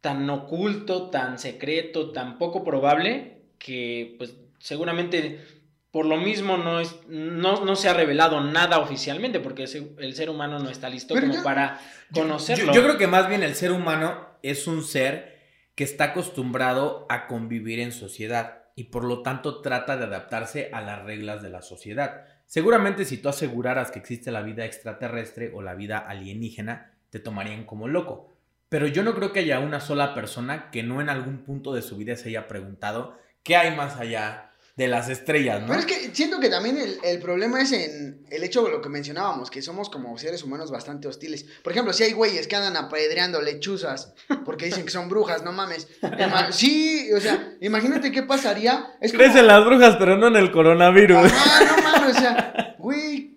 [0.00, 5.57] tan oculto, tan secreto, tan poco probable, que pues seguramente
[5.98, 10.14] por lo mismo no, es, no, no se ha revelado nada oficialmente, porque ese- el
[10.14, 11.80] ser humano no está listo Pero como yo- para
[12.12, 12.72] Yo, conocerlo.
[12.72, 15.40] yo creo que más bien el ser humano es un ser
[15.74, 20.80] que está acostumbrado a convivir en sociedad y por lo tanto trata de adaptarse a
[20.82, 22.26] las reglas de la sociedad.
[22.46, 27.64] Seguramente si tú aseguraras que existe la vida extraterrestre o la vida alienígena, te tomarían
[27.64, 28.36] como loco.
[28.68, 31.82] Pero yo no creo que haya una sola persona que no en algún punto de
[31.82, 34.47] su vida se haya preguntado qué hay más allá
[34.78, 35.66] de las estrellas, ¿no?
[35.66, 38.80] Pero es que siento que también el, el problema es en el hecho de lo
[38.80, 41.44] que mencionábamos, que somos como seres humanos bastante hostiles.
[41.64, 44.14] Por ejemplo, si hay güeyes que andan apedreando lechuzas
[44.44, 45.88] porque dicen que son brujas, no mames.
[46.52, 48.86] Sí, o sea, imagínate qué pasaría.
[49.00, 51.28] Es como- Crecen las brujas, pero no en el coronavirus.
[51.34, 53.36] Ah, no mames, o sea, güey.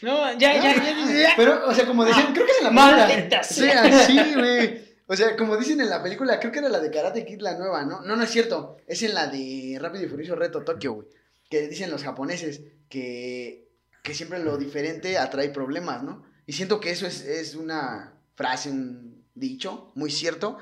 [0.00, 1.32] No, ya, ya, ya, ya.
[1.36, 3.06] Pero, o sea, como decían, creo que es en la película.
[3.08, 3.82] Maldita Sí, sea.
[3.82, 4.91] así, güey.
[5.12, 7.58] O sea, como dicen en la película, creo que era la de Karate Kid, la
[7.58, 8.00] nueva, ¿no?
[8.00, 8.78] No, no es cierto.
[8.86, 11.08] Es en la de Rápido y Furioso Reto Tokio, güey.
[11.50, 13.68] Que dicen los japoneses que,
[14.02, 16.24] que siempre lo diferente atrae problemas, ¿no?
[16.46, 20.56] Y siento que eso es, es una frase, un dicho muy cierto.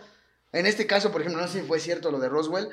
[0.50, 2.70] En este caso, por ejemplo, no sé si fue cierto lo de Roswell,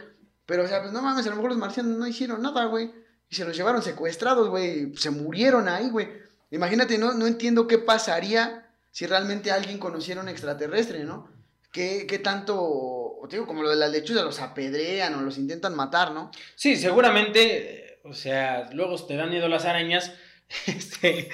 [0.47, 2.91] pero, o sea, pues no mames, a lo mejor los marcianos no hicieron nada, güey.
[3.29, 4.95] Y se los llevaron secuestrados, güey.
[4.95, 6.09] Se murieron ahí, güey.
[6.49, 11.36] Imagínate, no, no entiendo qué pasaría si realmente alguien conociera un extraterrestre, ¿no?
[11.77, 16.11] ¿Qué, qué tanto, digo, como lo de las lechuzas, los apedrean o los intentan matar,
[16.11, 16.31] ¿no?
[16.55, 20.11] Sí, seguramente, o sea, luego te dan miedo las arañas.
[20.65, 21.29] Este...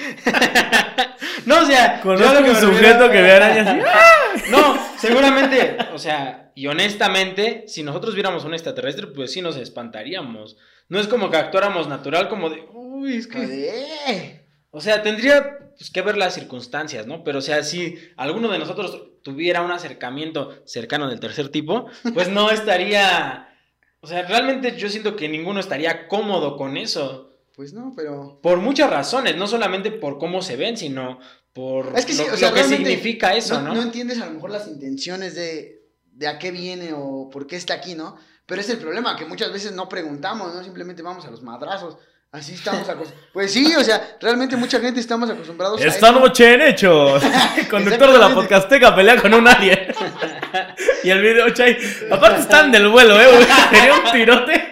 [1.46, 4.50] no, o sea, yo Conozco lo que un sujeto que ve arañas y...
[4.52, 10.58] No, seguramente, o sea, y honestamente, si nosotros viéramos un extraterrestre, pues sí nos espantaríamos.
[10.90, 13.48] No es como que actuáramos natural, como de, uy, es que.
[13.48, 14.46] de.
[14.72, 17.24] O sea, tendría pues, que ver las circunstancias, ¿no?
[17.24, 22.30] Pero, o sea, si alguno de nosotros tuviera un acercamiento cercano del tercer tipo, pues
[22.30, 23.50] no estaría.
[24.02, 27.30] O sea, realmente yo siento que ninguno estaría cómodo con eso.
[27.56, 28.40] Pues no, pero...
[28.42, 31.20] Por muchas razones, no solamente por cómo se ven, sino
[31.54, 33.76] por Es que sí, lo, o sea, lo que significa eso, no, ¿no?
[33.76, 37.56] no entiendes a lo mejor las intenciones de, de a qué viene o por qué
[37.56, 38.18] está aquí, ¿no?
[38.46, 40.64] Pero es el problema, que muchas veces no preguntamos, ¿no?
[40.64, 41.98] Simplemente vamos a los madrazos.
[42.34, 43.30] Así estamos acostumbrados.
[43.32, 46.20] Pues sí, o sea, realmente mucha gente estamos acostumbrados a Esta eso.
[46.20, 47.22] noche en Hechos,
[47.58, 49.80] el conductor de la podcasteca pelea con un alien.
[51.04, 51.78] y el video, Chay,
[52.12, 53.28] aparte están del vuelo, ¿eh?
[53.32, 53.46] güey?
[53.72, 54.70] Sería un tirote,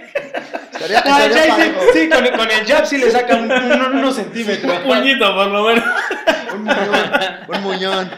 [0.73, 4.15] Estaría, Ah, estaría sí, sí, con, con el jab sí le saca un- un- unos
[4.15, 4.77] centímetros.
[4.77, 5.85] un puñito por lo menos.
[6.55, 8.11] Un muñón, un muñón.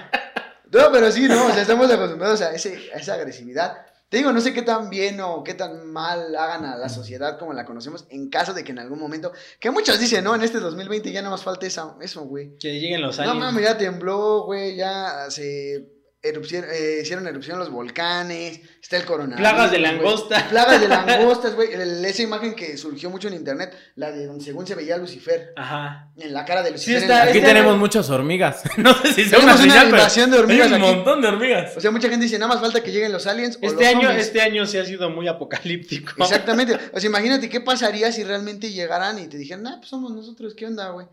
[0.72, 3.74] No, pero sí, no, o sea, estamos acostumbrados a, ese, a esa agresividad.
[4.14, 7.40] Te digo, no sé qué tan bien o qué tan mal hagan a la sociedad
[7.40, 10.44] como la conocemos en caso de que en algún momento, que muchos dicen, no, en
[10.44, 12.56] este 2020 ya no más falta esa, eso, güey.
[12.60, 13.40] Que lleguen los No aliens.
[13.40, 15.90] mames, ya tembló, güey, ya se
[16.24, 19.40] erupción, eh, hicieron erupción los volcanes, está el coronavirus.
[19.40, 20.48] Plagas de langosta.
[20.50, 21.74] Plagas de langostas, güey.
[21.74, 25.54] El- Esa imagen que surgió mucho en internet, la de donde según se veía Lucifer,
[25.58, 26.12] Ajá.
[26.18, 27.02] en la cara de Lucifer.
[27.02, 28.64] está- Aquí este tenemos muchas hormigas.
[28.78, 30.96] No sé si sea Tenemos una una señal, pero invasión de hormigas hay un aquí.
[30.96, 31.78] montón de hormigas.
[31.78, 33.96] O sea, mucha gente dice, nada más falta que lleguen los aliens o Este los
[33.96, 36.14] año, este año sí ha sido muy apocalíptico.
[36.24, 36.78] Exactamente.
[36.94, 40.54] O sea, imagínate qué pasaría si realmente llegaran y te dijeran, ah, pues somos nosotros,
[40.56, 41.06] ¿qué onda, güey?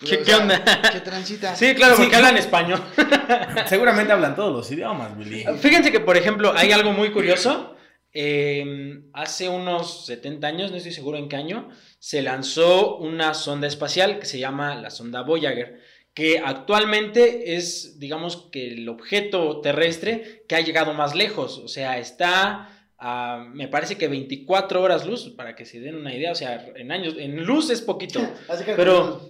[0.00, 0.64] ¿Qué- o qué sea, onda?
[0.92, 1.54] ¿Qué transita?
[1.54, 2.82] Sí, claro, Sí, porque hablan español.
[3.66, 5.44] Seguramente hablan todos los idiomas, Billy.
[5.60, 7.76] Fíjense que, por ejemplo, hay algo muy curioso.
[8.12, 13.68] Eh, hace unos 70 años, no estoy seguro en qué año, se lanzó una sonda
[13.68, 15.78] espacial que se llama la sonda Voyager,
[16.12, 21.58] que actualmente es, digamos, que el objeto terrestre que ha llegado más lejos.
[21.58, 26.12] O sea, está, a, me parece que 24 horas luz, para que se den una
[26.12, 26.32] idea.
[26.32, 28.20] O sea, en años, en luz es poquito.
[28.76, 29.20] Pero,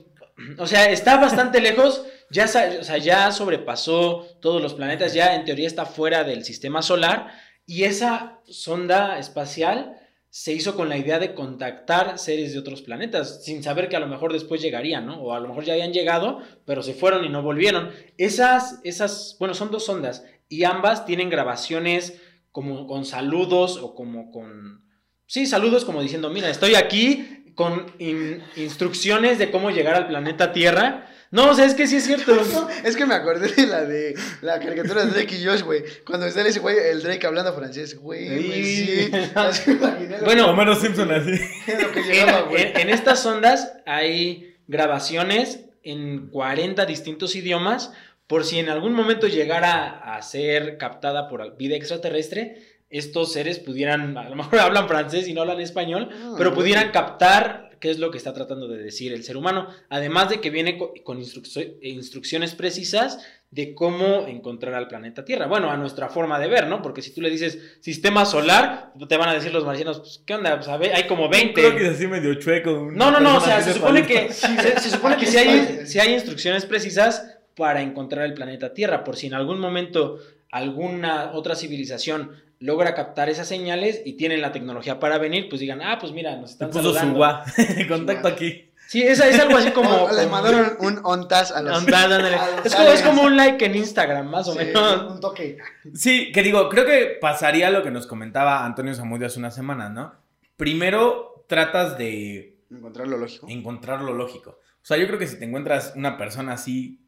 [0.59, 5.45] o sea, está bastante lejos, ya, o sea, ya sobrepasó todos los planetas, ya en
[5.45, 7.33] teoría está fuera del sistema solar
[7.67, 9.97] y esa sonda espacial
[10.31, 14.01] se hizo con la idea de contactar seres de otros planetas, sin saber que a
[14.01, 15.21] lo mejor después llegarían, ¿no?
[15.21, 17.91] O a lo mejor ya habían llegado, pero se fueron y no volvieron.
[18.17, 22.21] Esas, esas, bueno, son dos sondas y ambas tienen grabaciones
[22.53, 24.85] como con saludos o como con...
[25.27, 30.53] Sí, saludos como diciendo, mira, estoy aquí con in- instrucciones de cómo llegar al planeta
[30.53, 31.07] Tierra.
[31.33, 32.33] No, o sea, es que sí es cierto.
[32.53, 35.85] No, es que me acordé de la de la caricatura de Drake y Josh, güey.
[36.07, 38.29] Cuando sale ese güey, el Drake hablando francés, güey.
[38.43, 39.11] Sí.
[39.53, 39.79] Sí.
[40.25, 41.33] Bueno, Homero Simpson así.
[41.81, 42.63] lo que En, llegaba, güey.
[42.63, 47.93] en- en estas sondas hay grabaciones en 40 distintos idiomas
[48.27, 54.17] por si en algún momento llegara a ser captada por vida extraterrestre, estos seres pudieran,
[54.19, 57.99] a lo mejor hablan francés y no hablan español, Ah, pero pudieran captar qué es
[57.99, 59.67] lo que está tratando de decir el ser humano.
[59.89, 65.47] Además de que viene co- con instruccio- instrucciones precisas de cómo encontrar al planeta Tierra.
[65.47, 66.83] Bueno, a nuestra forma de ver, ¿no?
[66.83, 70.35] Porque si tú le dices sistema solar, te van a decir los marcianos, pues, ¿qué
[70.35, 70.57] onda?
[70.57, 71.55] Pues, a ver, hay como 20.
[71.55, 72.91] Creo que es así medio chueco.
[72.93, 75.99] No, no, no, o sea, se supone que, se, se supone que si hay, si
[75.99, 80.19] hay instrucciones precisas para encontrar el planeta Tierra, por si en algún momento
[80.51, 85.81] alguna otra civilización logra captar esas señales y tienen la tecnología para venir, pues digan,
[85.83, 87.17] ah, pues mira, nos están puso su saludando.
[87.17, 87.45] gua.
[87.89, 88.67] Contacto aquí.
[88.87, 89.89] Sí, esa es algo así como...
[90.09, 91.79] No, le como- mandaron un ontas a los.
[91.79, 92.35] Ándale.
[92.35, 95.13] a los Es como, es como un like en Instagram, más o Sí, menos.
[95.13, 95.59] un toque.
[95.95, 99.91] Sí, que digo, creo que pasaría lo que nos comentaba Antonio Zamudio hace unas semanas,
[99.93, 100.13] ¿no?
[100.57, 103.47] Primero tratas de Encontrar lo lógico.
[103.49, 104.51] encontrar lo lógico.
[104.51, 107.01] O sea, yo creo que si te encuentras una persona así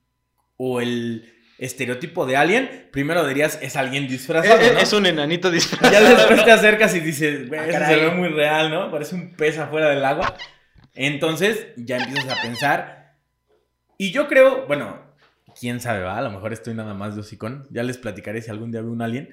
[0.57, 1.33] o el
[1.65, 4.79] estereotipo de alien, primero dirías es alguien disfrazado, Es, ¿no?
[4.81, 6.17] es un enanito Ya disfrazado.
[6.17, 8.91] después te acercas y dices, güey, Ah, eso se ve muy real, ¿no?
[8.91, 10.35] Parece un pez afuera del agua.
[10.95, 13.15] Entonces ya empiezas a pensar.
[13.99, 15.01] Y yo creo, bueno,
[15.59, 17.67] quién sabe, va, a lo mejor estoy nada más de hocicón.
[17.71, 19.31] Ya les platicaré si algún día veo un alien.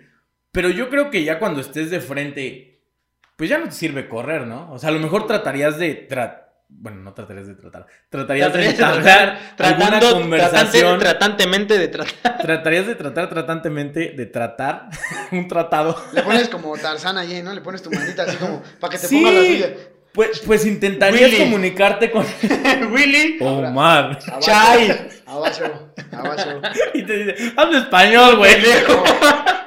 [0.51, 2.81] Pero yo creo que ya cuando estés de frente,
[3.35, 4.71] pues ya no te sirve correr, ¿no?
[4.71, 6.07] O sea, a lo mejor tratarías de...
[6.07, 7.87] tra- bueno, no tratarías de tratar.
[8.09, 10.99] Tratarías de alguna tratando, conversación.
[10.99, 12.37] tratante- tratantemente de tratar.
[12.37, 14.89] Tratarías de tratar tratantemente de tratar
[15.31, 16.01] un tratado.
[16.13, 17.53] Le pones como Tarzán allí, ¿no?
[17.53, 19.15] Le pones tu manita así como para que te Sí.
[19.17, 19.69] ponga la suya.
[20.13, 21.37] Pues, pues intentarías Willy.
[21.43, 22.25] comunicarte con
[22.91, 23.37] Willy.
[23.41, 24.19] Omar.
[24.27, 24.89] Abajo, Chay.
[25.25, 25.63] Abajo,
[26.11, 26.61] abajo.
[26.93, 28.55] Y te dice, habla español, güey.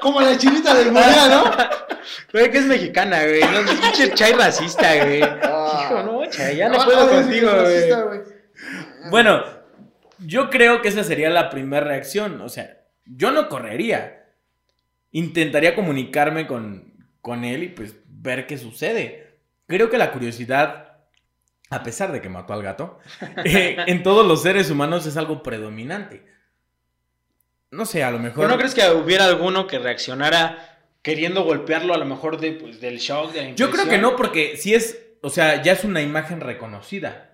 [0.01, 1.45] Como la chinita del Morea, ¿no?
[2.33, 3.41] Güey, que es mexicana, güey.
[3.41, 5.23] No, es pinche chay racista, güey.
[5.23, 5.85] Ah.
[5.87, 7.91] Hijo, no, chay, ya no puedo contigo, güey.
[9.11, 9.45] Bueno,
[10.19, 12.41] yo creo que esa sería la primera reacción.
[12.41, 14.25] O sea, yo no correría.
[15.13, 19.32] Intentaría comunicarme con, con él y pues ver qué sucede.
[19.77, 20.99] Creo que la curiosidad,
[21.71, 22.99] a pesar de que mató al gato,
[23.45, 26.27] eh, en todos los seres humanos es algo predominante.
[27.71, 28.45] No sé, a lo mejor...
[28.45, 32.81] ¿Pero no crees que hubiera alguno que reaccionara queriendo golpearlo a lo mejor de, pues,
[32.83, 35.83] del shock, de la Yo creo que no, porque si es, o sea, ya es
[35.85, 37.31] una imagen reconocida.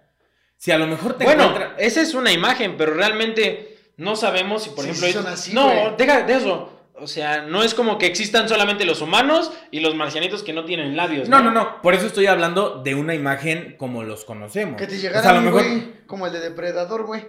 [0.57, 4.63] Si a lo mejor te Bueno, encuentra- esa es una imagen, pero realmente no sabemos
[4.63, 5.07] si, por Sí, ejemplo...
[5.09, 6.78] sí son así, no, deja de eso.
[7.01, 10.65] O sea, no es como que existan solamente los humanos y los marcianitos que no
[10.65, 11.29] tienen labios.
[11.29, 14.77] No, no, no, por eso estoy hablando de una imagen como los conocemos.
[14.77, 17.27] Que te O llegara sea, a lo un mejor güey como el de Depredador, güey.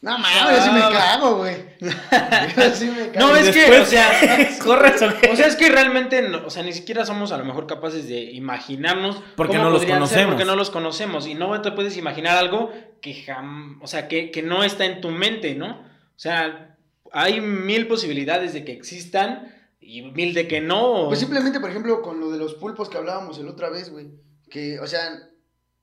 [0.00, 0.90] No mames, yo sí me Ah.
[0.92, 1.56] cago, güey.
[2.74, 3.26] Sí me cago.
[3.26, 4.08] No, es que, o sea,
[4.64, 7.66] corres o sea, es que realmente, no- o sea, ni siquiera somos a lo mejor
[7.66, 10.26] capaces de imaginarnos Porque cómo no los ser, conocemos.
[10.34, 14.30] porque no los conocemos y no te puedes imaginar algo que jam, o sea, que,
[14.30, 15.70] que no está en tu mente, ¿no?
[15.70, 16.67] O sea,
[17.12, 21.04] hay mil posibilidades de que existan y mil de que no.
[21.08, 24.08] Pues simplemente, por ejemplo, con lo de los pulpos que hablábamos el otra vez, güey.
[24.50, 25.00] Que, o sea,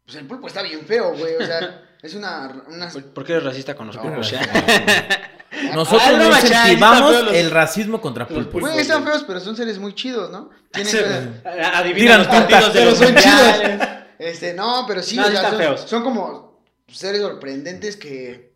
[0.05, 1.35] pues el pulpo está bien feo, güey.
[1.35, 2.63] O sea, es una.
[2.67, 2.89] una...
[2.89, 4.31] ¿Por, qué eres racista con los No, pulpos?
[4.33, 4.39] no?
[5.73, 8.59] Nosotros Ah, no, incentivamos los- el racismo contra pulpos.
[8.61, 10.49] Güey, están feos, pero son seres muy chidos, ¿no?
[10.71, 11.27] Tienen Sí, cosas-
[11.75, 13.87] Adivina Tiran los partidos de pero los son mundiales.
[14.19, 15.81] Este, no, pero sí, No, o sea, están son, feos.
[15.81, 18.54] son como seres sorprendentes que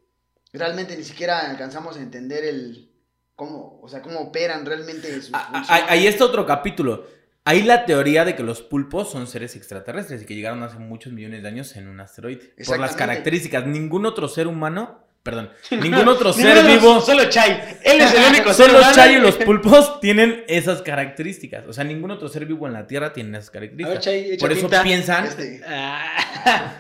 [0.54, 2.91] realmente ni siquiera alcanzamos a entender el
[3.36, 5.70] cómo, o sea, cómo operan realmente sus funciones.
[5.70, 7.06] Ahí está otro capítulo.
[7.45, 11.14] Hay la teoría de que los pulpos son seres extraterrestres y que llegaron hace muchos
[11.14, 12.54] millones de años en un asteroide.
[12.66, 13.66] Por las características.
[13.66, 17.52] Ningún otro ser humano, perdón, ningún otro ser Ninguno de los- vivo, Solo Chay.
[17.84, 21.66] Él es el único ser solo chay y los pulpos tienen esas características.
[21.68, 24.40] O sea, ningún otro ser vivo en la Tierra tiene esas ver, características.
[24.40, 24.84] Por eso pinta.
[24.84, 26.76] piensan Este, Ah.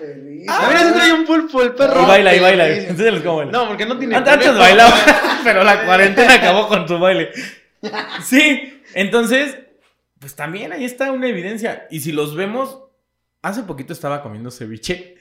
[0.47, 2.05] A ver si trae un pulpo el y perro.
[2.07, 2.67] baila y baila.
[2.69, 3.51] Enséñales cómo baila.
[3.51, 4.15] No, porque no tiene.
[4.15, 4.95] Antes, bailaba,
[5.43, 7.29] pero la cuarentena acabó con su baile.
[8.23, 9.57] Sí, entonces,
[10.19, 11.87] pues también ahí está una evidencia.
[11.91, 12.79] Y si los vemos,
[13.41, 15.15] hace poquito estaba comiendo ceviche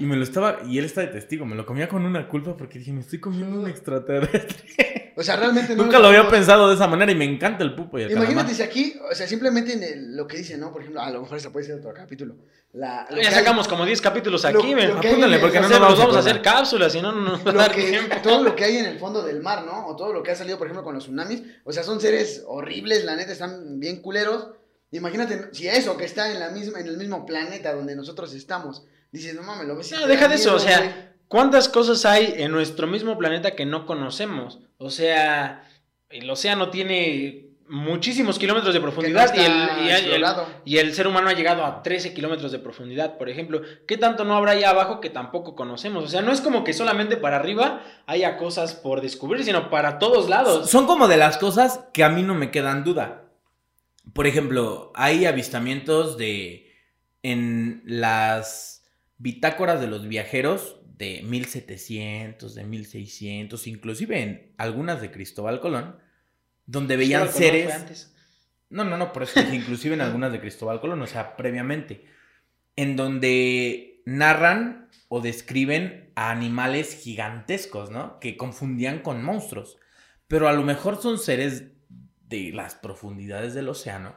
[0.00, 2.56] y me lo estaba, y él está de testigo, me lo comía con una culpa
[2.56, 5.12] porque dije, me estoy comiendo un extraterrestre.
[5.16, 7.74] O sea, realmente no Nunca lo había pensado de esa manera y me encanta el
[7.74, 8.54] pupo y el Imagínate calamar.
[8.54, 10.72] si aquí, o sea, simplemente en el- lo que dicen, ¿no?
[10.72, 12.36] Por ejemplo, a lo mejor ese puede ser otro capítulo.
[12.72, 14.92] La, lo que Ya hay- sacamos como 10 capítulos Lo- aquí, men.
[14.92, 17.52] Apúntale, el- porque no nos vamos a hacer cápsulas, si no, no nos va a
[17.52, 18.16] lo dar que, tiempo.
[18.22, 19.88] todo lo que hay en el fondo del mar, ¿no?
[19.88, 21.42] O todo lo que ha salido, por ejemplo, con los tsunamis.
[21.64, 24.48] O sea, son seres horribles, la neta, están bien culeros.
[24.92, 28.84] Imagínate, si eso que está en, la misma, en el mismo planeta donde nosotros estamos,
[29.12, 29.92] dices, no mames, lo ves.
[29.92, 31.10] No, deja de eso, miedo, o sea, güey".
[31.28, 34.58] ¿Cuántas cosas hay en nuestro mismo planeta que no conocemos?
[34.78, 35.68] O sea,
[36.08, 40.46] el océano tiene muchísimos kilómetros de no profundidad y, el, y el- explorado.
[40.64, 43.62] y el ser humano ha llegado a 13 kilómetros de profundidad, por ejemplo.
[43.86, 46.02] ¿Qué tanto no habrá ahí abajo que tampoco conocemos?
[46.02, 50.00] O sea, no es como que solamente para arriba haya cosas por descubrir, sino para
[50.00, 50.68] todos lados.
[50.68, 53.26] Son como de las cosas que a mí no me quedan duda.
[54.14, 56.72] Por ejemplo, hay avistamientos de
[57.22, 58.79] en las
[59.20, 65.96] bitácoras de los viajeros de 1700, de 1600, inclusive en algunas de Cristóbal Colón,
[66.66, 67.72] donde veían Colón seres...
[67.72, 68.16] antes.
[68.70, 72.04] No, no, no, por eso dije, inclusive en algunas de Cristóbal Colón, o sea, previamente,
[72.76, 78.20] en donde narran o describen a animales gigantescos, ¿no?
[78.20, 79.76] Que confundían con monstruos.
[80.28, 81.72] Pero a lo mejor son seres
[82.28, 84.14] de las profundidades del océano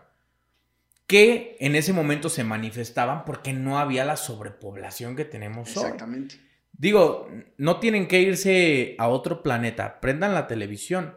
[1.07, 5.83] que en ese momento se manifestaban porque no había la sobrepoblación que tenemos hoy.
[5.83, 6.35] Exactamente.
[6.71, 11.15] Digo, no tienen que irse a otro planeta, prendan la televisión.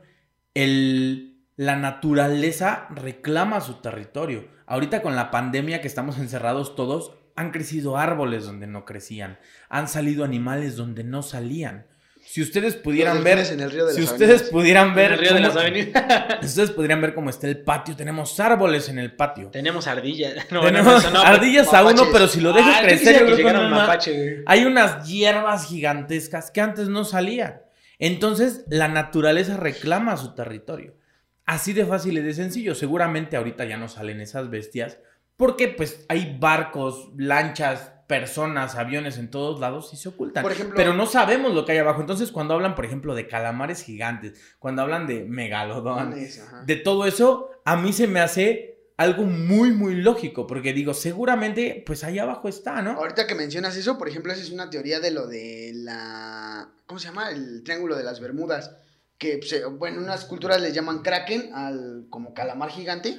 [0.55, 4.49] El, la naturaleza reclama su territorio.
[4.67, 9.89] Ahorita con la pandemia que estamos encerrados todos, han crecido árboles donde no crecían, han
[9.89, 11.87] salido animales donde no salían.
[12.27, 14.51] Si ustedes pudieran ver, en el río de si las ustedes avenidas.
[14.51, 16.05] pudieran ver, En el río de las avenidas.
[16.45, 19.49] ustedes pudieran ver cómo está el patio, tenemos árboles en el patio.
[19.51, 20.35] Tenemos ardillas.
[20.51, 23.59] No, tenemos no, ardillas a uno, pero si lo dejan Ah, crecer, que que llegara
[23.61, 23.87] no un es nada.
[23.87, 24.43] mapache.
[24.47, 27.63] Hay unas hierbas gigantescas que antes no salían.
[27.99, 30.95] Entonces, la naturaleza reclama su territorio.
[31.47, 32.75] Así de fácil y de sencillo.
[32.75, 34.99] Seguramente ahorita ya no salen esas bestias
[35.37, 40.43] porque pues hay barcos, lanchas, personas, aviones en todos lados y se ocultan.
[40.43, 42.01] Por ejemplo- Pero no sabemos lo que hay abajo.
[42.01, 46.63] Entonces, cuando hablan, por ejemplo, de calamares gigantes, cuando hablan de megalodón, Ajá.
[46.65, 50.47] de todo eso, a mí se me hace algo muy, muy lógico.
[50.47, 52.93] Porque digo, seguramente, pues ahí abajo está, ¿no?
[52.93, 56.69] Ahorita que mencionas eso, por ejemplo, esa es una teoría de lo de la.
[56.87, 57.31] ¿Cómo se llama?
[57.31, 58.71] El triángulo de las Bermudas.
[59.19, 59.41] Que,
[59.79, 63.19] bueno, en unas culturas les llaman kraken al como calamar gigante.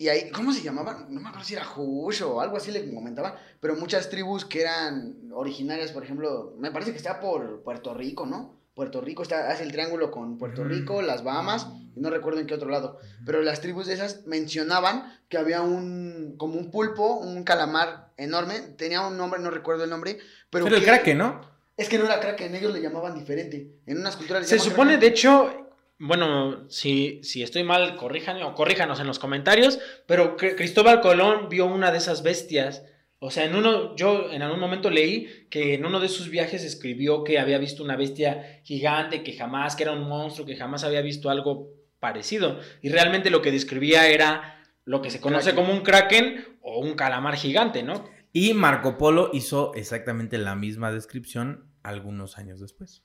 [0.00, 1.08] Y ahí, ¿cómo se llamaban?
[1.10, 3.34] No me acuerdo si era Hush o algo así le comentaban.
[3.60, 8.24] Pero muchas tribus que eran originarias, por ejemplo, me parece que está por Puerto Rico,
[8.24, 8.58] ¿no?
[8.72, 10.68] Puerto Rico está, hace el triángulo con Puerto Mm.
[10.68, 12.98] Rico, las Bahamas, y no recuerdo en qué otro lado.
[13.26, 18.58] Pero las tribus de esas mencionaban que había un, como un pulpo, un calamar enorme,
[18.78, 20.16] tenía un nombre, no recuerdo el nombre,
[20.48, 20.64] pero...
[20.64, 21.42] Pero el que- kraken, ¿no?
[21.76, 23.70] Es que no era kraken, ellos le llamaban diferente.
[23.84, 25.00] En unas culturas Se supone, kraken.
[25.00, 25.69] de hecho,
[26.00, 31.48] bueno, si, si estoy mal, corrijan o corríjanos en los comentarios, pero Cri- Cristóbal Colón
[31.48, 32.84] vio una de esas bestias.
[33.18, 36.64] O sea, en uno, yo en algún momento leí que en uno de sus viajes
[36.64, 40.84] escribió que había visto una bestia gigante, que jamás, que era un monstruo, que jamás
[40.84, 41.68] había visto algo
[42.00, 42.58] parecido.
[42.80, 45.64] Y realmente lo que describía era lo que se conoce Kraken.
[45.66, 48.08] como un kraken o un calamar gigante, ¿no?
[48.32, 53.02] Y Marco Polo hizo exactamente la misma descripción algunos años después.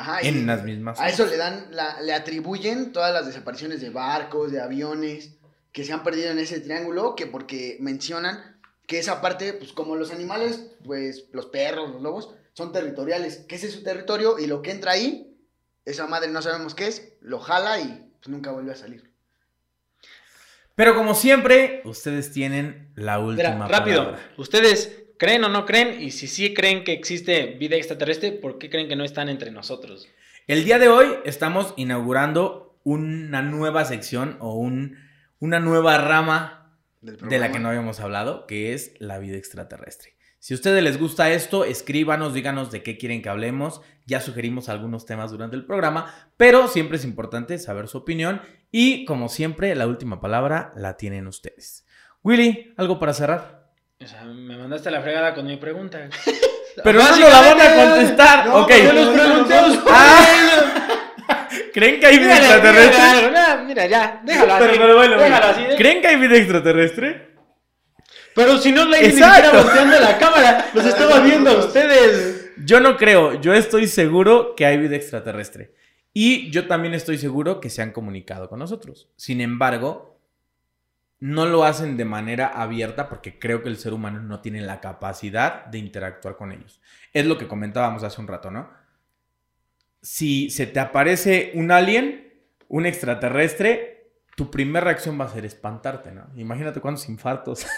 [0.00, 1.00] Ajá, y En las mismas.
[1.00, 5.34] A eso le dan, la- le atribuyen todas las desapariciones de barcos, de aviones,
[5.72, 9.96] que se han perdido en ese triángulo, que porque mencionan que esa parte, pues como
[9.96, 14.46] los animales, pues los perros, los lobos, son territoriales, que ese es su territorio y
[14.46, 15.36] lo que entra ahí,
[15.84, 19.10] esa madre no sabemos qué es, lo jala y pues nunca vuelve a salir.
[20.76, 24.04] Pero como siempre, ustedes tienen la última Espera, rápido.
[24.04, 24.32] palabra.
[24.36, 26.00] ¿Ustedes creen o no creen?
[26.00, 29.50] Y si sí creen que existe vida extraterrestre, ¿por qué creen que no están entre
[29.50, 30.08] nosotros?
[30.46, 34.96] El día de hoy estamos inaugurando una nueva sección o un,
[35.40, 40.14] una nueva rama de la que no habíamos hablado, que es la vida extraterrestre.
[40.40, 43.80] Si a ustedes les gusta esto, escríbanos, díganos de qué quieren que hablemos.
[44.06, 48.40] Ya sugerimos algunos temas durante el programa, pero siempre es importante saber su opinión
[48.70, 51.84] y, como siempre, la última palabra la tienen ustedes.
[52.22, 53.57] Willy, ¿algo para cerrar?
[54.00, 56.08] O sea, me mandaste a la fregada con mi pregunta.
[56.84, 58.46] Pero no la van a contestar.
[58.46, 58.70] no, ok.
[58.94, 59.54] los pregunté.
[59.88, 61.48] Ah.
[61.74, 63.64] ¿Creen que hay vida extraterrestre?
[63.66, 64.64] mira, ya, déjalo así.
[64.64, 65.34] Pero, pero bueno, bueno.
[65.34, 65.76] déjalo así.
[65.76, 67.28] ¿Creen que hay vida extraterrestre?
[68.34, 72.52] Pero si no le ni siquiera volteando la cámara, los estaba viendo a ustedes.
[72.64, 75.74] Yo no creo, yo estoy seguro que hay vida extraterrestre.
[76.12, 79.08] Y yo también estoy seguro que se han comunicado con nosotros.
[79.16, 80.17] Sin embargo,
[81.20, 84.80] no lo hacen de manera abierta porque creo que el ser humano no tiene la
[84.80, 86.80] capacidad de interactuar con ellos.
[87.12, 88.70] Es lo que comentábamos hace un rato, ¿no?
[90.00, 92.32] Si se te aparece un alien,
[92.68, 96.28] un extraterrestre, tu primera reacción va a ser espantarte, ¿no?
[96.36, 97.66] Imagínate cuántos infartos.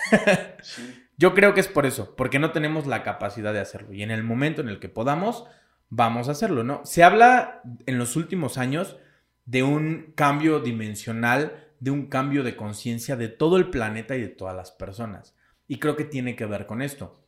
[0.62, 1.06] Sí.
[1.16, 3.92] Yo creo que es por eso, porque no tenemos la capacidad de hacerlo.
[3.92, 5.44] Y en el momento en el que podamos,
[5.90, 6.80] vamos a hacerlo, ¿no?
[6.84, 8.96] Se habla en los últimos años
[9.44, 14.28] de un cambio dimensional, de un cambio de conciencia de todo el planeta y de
[14.28, 15.34] todas las personas.
[15.66, 17.24] Y creo que tiene que ver con esto,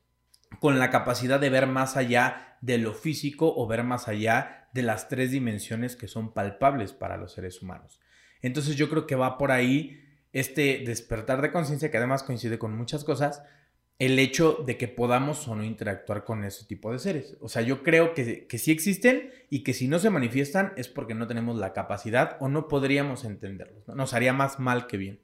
[0.61, 4.83] con la capacidad de ver más allá de lo físico o ver más allá de
[4.83, 8.01] las tres dimensiones que son palpables para los seres humanos.
[8.41, 9.99] Entonces yo creo que va por ahí
[10.33, 13.43] este despertar de conciencia que además coincide con muchas cosas,
[14.03, 17.37] el hecho de que podamos o no interactuar con ese tipo de seres.
[17.41, 20.89] O sea, yo creo que, que sí existen y que si no se manifiestan es
[20.89, 23.87] porque no tenemos la capacidad o no podríamos entenderlos.
[23.87, 23.95] ¿no?
[23.95, 25.21] Nos haría más mal que bien.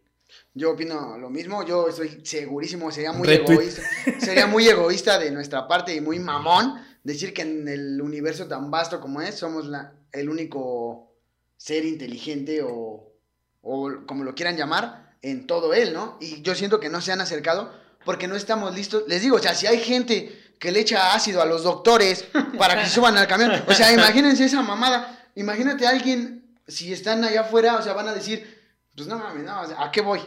[0.55, 3.57] Yo opino lo mismo, yo estoy segurísimo, sería muy Retweet.
[3.57, 3.83] egoísta.
[4.21, 8.71] Sería muy egoísta de nuestra parte y muy mamón decir que en el universo tan
[8.71, 11.17] vasto como es, somos la, el único
[11.57, 13.13] ser inteligente o,
[13.61, 16.17] o como lo quieran llamar, en todo él, ¿no?
[16.21, 17.73] Y yo siento que no se han acercado
[18.09, 19.05] porque no estamos listos.
[19.07, 22.27] Les digo, o sea, si hay gente que le echa ácido a los doctores
[22.57, 25.29] para que suban al camión, o sea, imagínense esa mamada.
[25.35, 28.63] Imagínate a alguien, si están allá afuera, o sea, van a decir,
[28.97, 30.21] pues no mames, no, o sea, ¿a qué voy?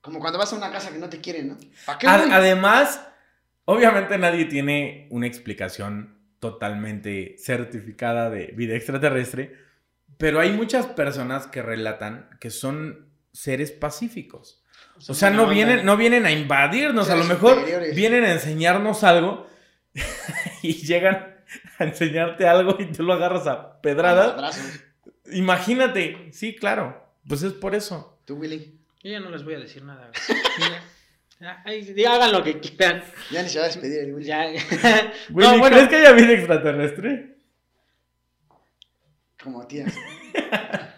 [0.00, 1.58] Como cuando vas a una casa que no te quieren, ¿no?
[1.86, 2.30] ¿A qué voy?
[2.32, 3.00] además,
[3.64, 9.56] obviamente nadie tiene una explicación totalmente certificada de vida extraterrestre,
[10.18, 14.59] pero hay muchas personas que relatan que son seres pacíficos.
[15.08, 17.96] O sea, no vienen, no vienen a invadirnos, a lo mejor superiores.
[17.96, 19.46] vienen a enseñarnos algo
[20.62, 21.36] y llegan
[21.78, 23.78] a enseñarte algo y tú lo agarras a.
[23.82, 24.80] Abrazos.
[25.32, 28.20] Imagínate, sí, claro, pues es por eso.
[28.24, 28.78] Tú, Willy.
[29.02, 30.10] Yo ya no les voy a decir nada.
[31.40, 31.62] Ya.
[32.12, 33.02] Hagan lo que quieran.
[33.30, 34.26] Ya ni se va a despedir el Willy.
[34.26, 34.44] Ya.
[35.30, 37.38] Willy, no, bueno, ¿crees que haya vida extraterrestre?
[39.42, 39.86] Como tía.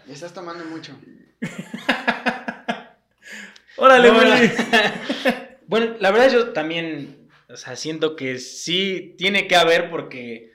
[0.05, 0.99] Me estás tomando mucho.
[3.77, 4.11] Órale.
[5.65, 10.51] Bueno, la verdad yo también, o sea, siento que sí tiene que haber porque,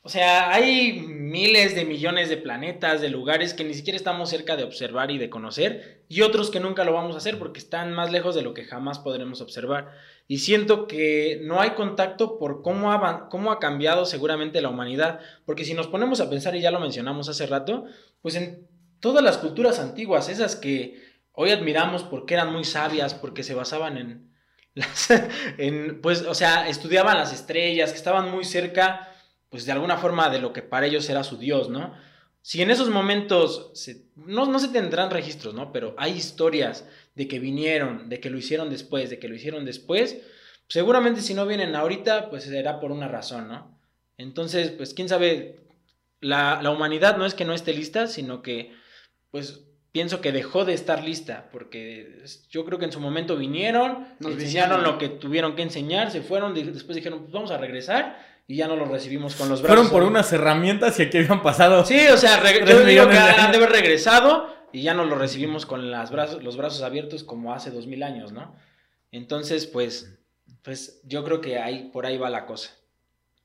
[0.00, 4.56] o sea, hay miles de millones de planetas, de lugares que ni siquiera estamos cerca
[4.56, 7.92] de observar y de conocer, y otros que nunca lo vamos a hacer porque están
[7.92, 9.92] más lejos de lo que jamás podremos observar.
[10.26, 15.20] Y siento que no hay contacto por cómo ha, cómo ha cambiado seguramente la humanidad,
[15.44, 17.84] porque si nos ponemos a pensar, y ya lo mencionamos hace rato,
[18.22, 18.66] pues en
[19.00, 23.98] todas las culturas antiguas, esas que hoy admiramos porque eran muy sabias, porque se basaban
[23.98, 24.34] en,
[24.74, 25.08] las,
[26.02, 29.08] pues, o sea, estudiaban las estrellas, que estaban muy cerca,
[29.48, 31.94] pues de alguna forma de lo que para ellos era su Dios, ¿no?
[32.40, 33.72] Si en esos momentos,
[34.14, 35.72] no, no se tendrán registros, ¿no?
[35.72, 39.64] Pero hay historias de que vinieron, de que lo hicieron después, de que lo hicieron
[39.64, 40.22] después,
[40.68, 43.78] seguramente si no vienen ahorita, pues será por una razón, ¿no?
[44.16, 45.60] Entonces, pues quién sabe,
[46.20, 48.72] la, la humanidad no es que no esté lista, sino que,
[49.30, 49.65] pues
[49.96, 54.32] pienso que dejó de estar lista, porque yo creo que en su momento vinieron, Nos
[54.32, 58.56] enseñaron lo que tuvieron que enseñar, se fueron, después dijeron, pues vamos a regresar, y
[58.56, 59.74] ya no los recibimos con los brazos.
[59.74, 61.82] Fueron por unas herramientas y aquí habían pasado.
[61.86, 65.06] Sí, o sea, yo digo millones que de han de haber regresado y ya no
[65.06, 68.54] lo recibimos con las brazos, los brazos abiertos como hace dos mil años, ¿no?
[69.12, 70.18] Entonces, pues,
[70.60, 72.68] pues yo creo que ahí, por ahí va la cosa.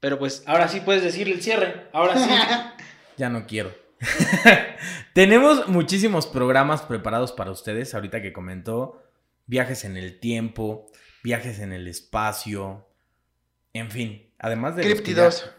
[0.02, 2.30] Pero pues, ahora sí puedes decir el cierre, ahora sí.
[3.16, 3.81] Ya no quiero.
[5.14, 7.94] Tenemos muchísimos programas preparados para ustedes.
[7.94, 9.04] Ahorita que comentó
[9.46, 10.88] viajes en el tiempo,
[11.24, 12.88] viajes en el espacio,
[13.74, 14.34] en fin.
[14.40, 15.52] Además de, los que ya, Críptidos.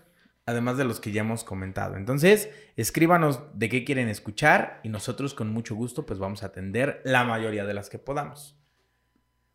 [0.46, 1.96] además de los que ya hemos comentado.
[1.96, 7.00] Entonces, escríbanos de qué quieren escuchar y nosotros con mucho gusto pues vamos a atender
[7.04, 8.56] la mayoría de las que podamos.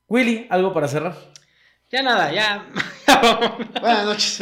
[0.07, 1.15] Willy, ¿algo para cerrar?
[1.89, 2.67] Ya nada, ya.
[3.81, 4.39] Buenas noches.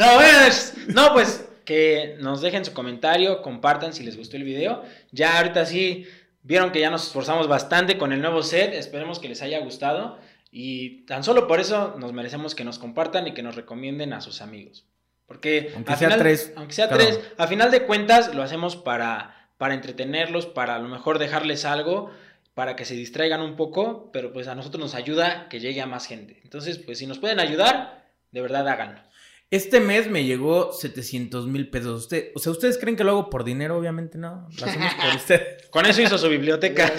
[0.88, 4.82] No, no, pues que nos dejen su comentario, compartan si les gustó el video.
[5.12, 6.06] Ya ahorita sí
[6.42, 10.18] vieron que ya nos esforzamos bastante con el nuevo set, esperemos que les haya gustado
[10.50, 14.22] y tan solo por eso nos merecemos que nos compartan y que nos recomienden a
[14.22, 14.86] sus amigos.
[15.26, 19.34] Porque Aunque sea final- tres, aunque sea tres, a final de cuentas lo hacemos para
[19.58, 22.10] para entretenerlos, para a lo mejor dejarles algo
[22.52, 25.86] para que se distraigan un poco, pero pues a nosotros nos ayuda que llegue a
[25.86, 26.40] más gente.
[26.44, 29.00] Entonces, pues si nos pueden ayudar, de verdad háganlo.
[29.48, 32.02] Este mes me llegó 700 mil pesos.
[32.02, 33.76] Usted, o sea, ¿ustedes creen que lo hago por dinero?
[33.78, 34.48] Obviamente no.
[34.58, 35.68] Lo hacemos por ustedes.
[35.70, 36.92] Con eso hizo su biblioteca.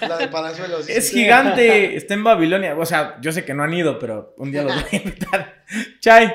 [0.00, 0.88] La de Palazuelos.
[0.88, 1.94] Es gigante.
[1.94, 2.74] Está en Babilonia.
[2.78, 5.64] O sea, yo sé que no han ido, pero un día los voy a invitar.
[6.00, 6.32] Chay.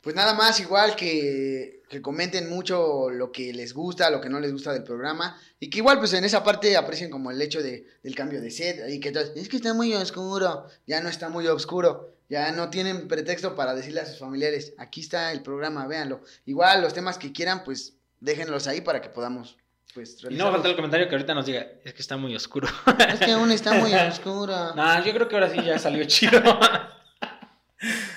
[0.00, 4.40] Pues nada más, igual que, que comenten mucho lo que les gusta, lo que no
[4.40, 5.38] les gusta del programa.
[5.60, 8.50] Y que igual, pues en esa parte aprecien como el hecho de, del cambio de
[8.50, 8.88] set.
[8.88, 10.66] Y que todos, es que está muy oscuro.
[10.86, 12.16] Ya no está muy oscuro.
[12.30, 16.22] Ya no tienen pretexto para decirle a sus familiares, aquí está el programa, véanlo.
[16.46, 19.58] Igual los temas que quieran, pues déjenlos ahí para que podamos,
[19.92, 22.16] pues, Y no va a faltar el comentario que ahorita nos diga, es que está
[22.16, 22.68] muy oscuro.
[23.06, 24.74] Es que aún está muy oscuro.
[24.74, 26.40] no, yo creo que ahora sí ya salió chido.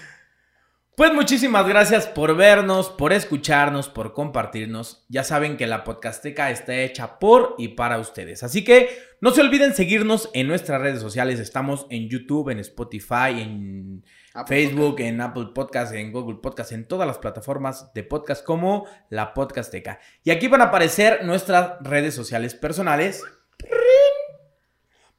[0.98, 5.06] Pues muchísimas gracias por vernos, por escucharnos, por compartirnos.
[5.10, 8.44] Ya saben que la podcasteca está hecha por y para ustedes.
[8.44, 8.88] Así que
[9.20, 11.42] no se olviden seguirnos en nuestras redes sociales.
[11.42, 14.06] Estamos en YouTube, en Spotify, en
[14.48, 19.34] Facebook, en Apple Podcast, en Google Podcast, en todas las plataformas de podcast como la
[19.34, 20.00] Podcasteca.
[20.24, 23.22] Y aquí van a aparecer nuestras redes sociales personales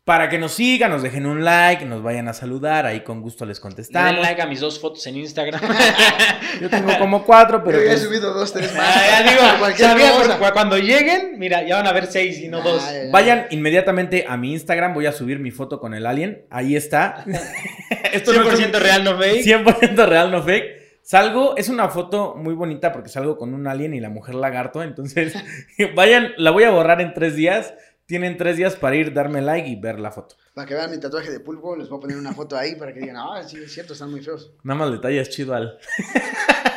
[0.06, 3.44] para que nos sigan, nos dejen un like, nos vayan a saludar, ahí con gusto
[3.44, 4.20] les Den contestamos.
[4.24, 5.60] like a mis dos fotos en Instagram.
[6.60, 8.86] Yo tengo como cuatro, pero Pero ya he pues, subido dos, tres más.
[8.86, 12.84] Ah, ya digo, sabía, cuando lleguen, mira, ya van a ver seis y no dos.
[12.86, 13.10] Ah, ya, ya.
[13.10, 17.24] vayan inmediatamente a mi Instagram, voy a subir mi foto con el alien, ahí está.
[18.12, 19.44] Esto no es un- 100% real, no fake.
[19.44, 21.00] 100% real, no fake.
[21.02, 24.84] Salgo, es una foto muy bonita porque salgo con un alien y la mujer lagarto.
[24.84, 25.34] Entonces,
[25.96, 27.74] vayan, la voy a borrar en tres días.
[28.06, 30.36] Tienen tres días para ir, darme like y ver la foto.
[30.54, 32.94] Para que vean mi tatuaje de pulpo, les voy a poner una foto ahí para
[32.94, 34.52] que digan, ah, sí, es cierto, están muy feos.
[34.62, 35.76] Nada más detalles chido al.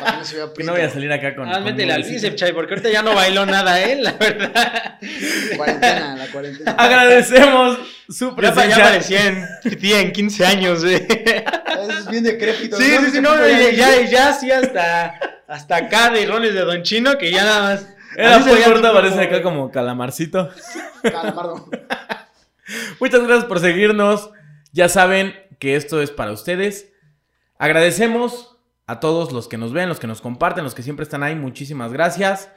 [0.00, 1.48] Para que no se vea Que no voy a salir acá con.
[1.48, 3.96] Ah, métele al bíceps, Chay, porque ahorita ya no bailó nada, ¿eh?
[4.02, 4.98] La verdad.
[5.56, 6.72] Cuarentena, la cuarentena.
[6.72, 7.78] Agradecemos
[8.08, 8.84] su Ya, pa- ya presencia.
[8.84, 10.96] parecía en, tía, en 15 años, güey.
[11.06, 12.76] Eso es bien decrépito.
[12.76, 15.14] Sí, sí, sí, no, ya, ya, ya, sí, hasta,
[15.46, 17.86] hasta acá de roles de Don Chino, que ya nada más.
[18.16, 20.50] Era muy corta, parece acá como calamarcito.
[21.02, 21.68] Calamardo.
[23.00, 24.30] Muchas gracias por seguirnos.
[24.72, 26.92] Ya saben que esto es para ustedes.
[27.58, 28.56] Agradecemos
[28.86, 31.34] a todos los que nos ven, los que nos comparten, los que siempre están ahí.
[31.34, 32.50] Muchísimas gracias.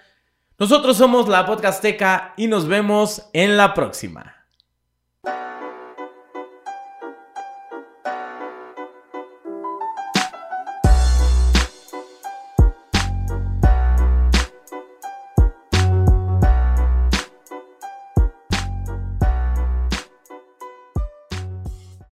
[0.57, 4.42] Nosotros somos la Podcasteca y nos vemos en la próxima.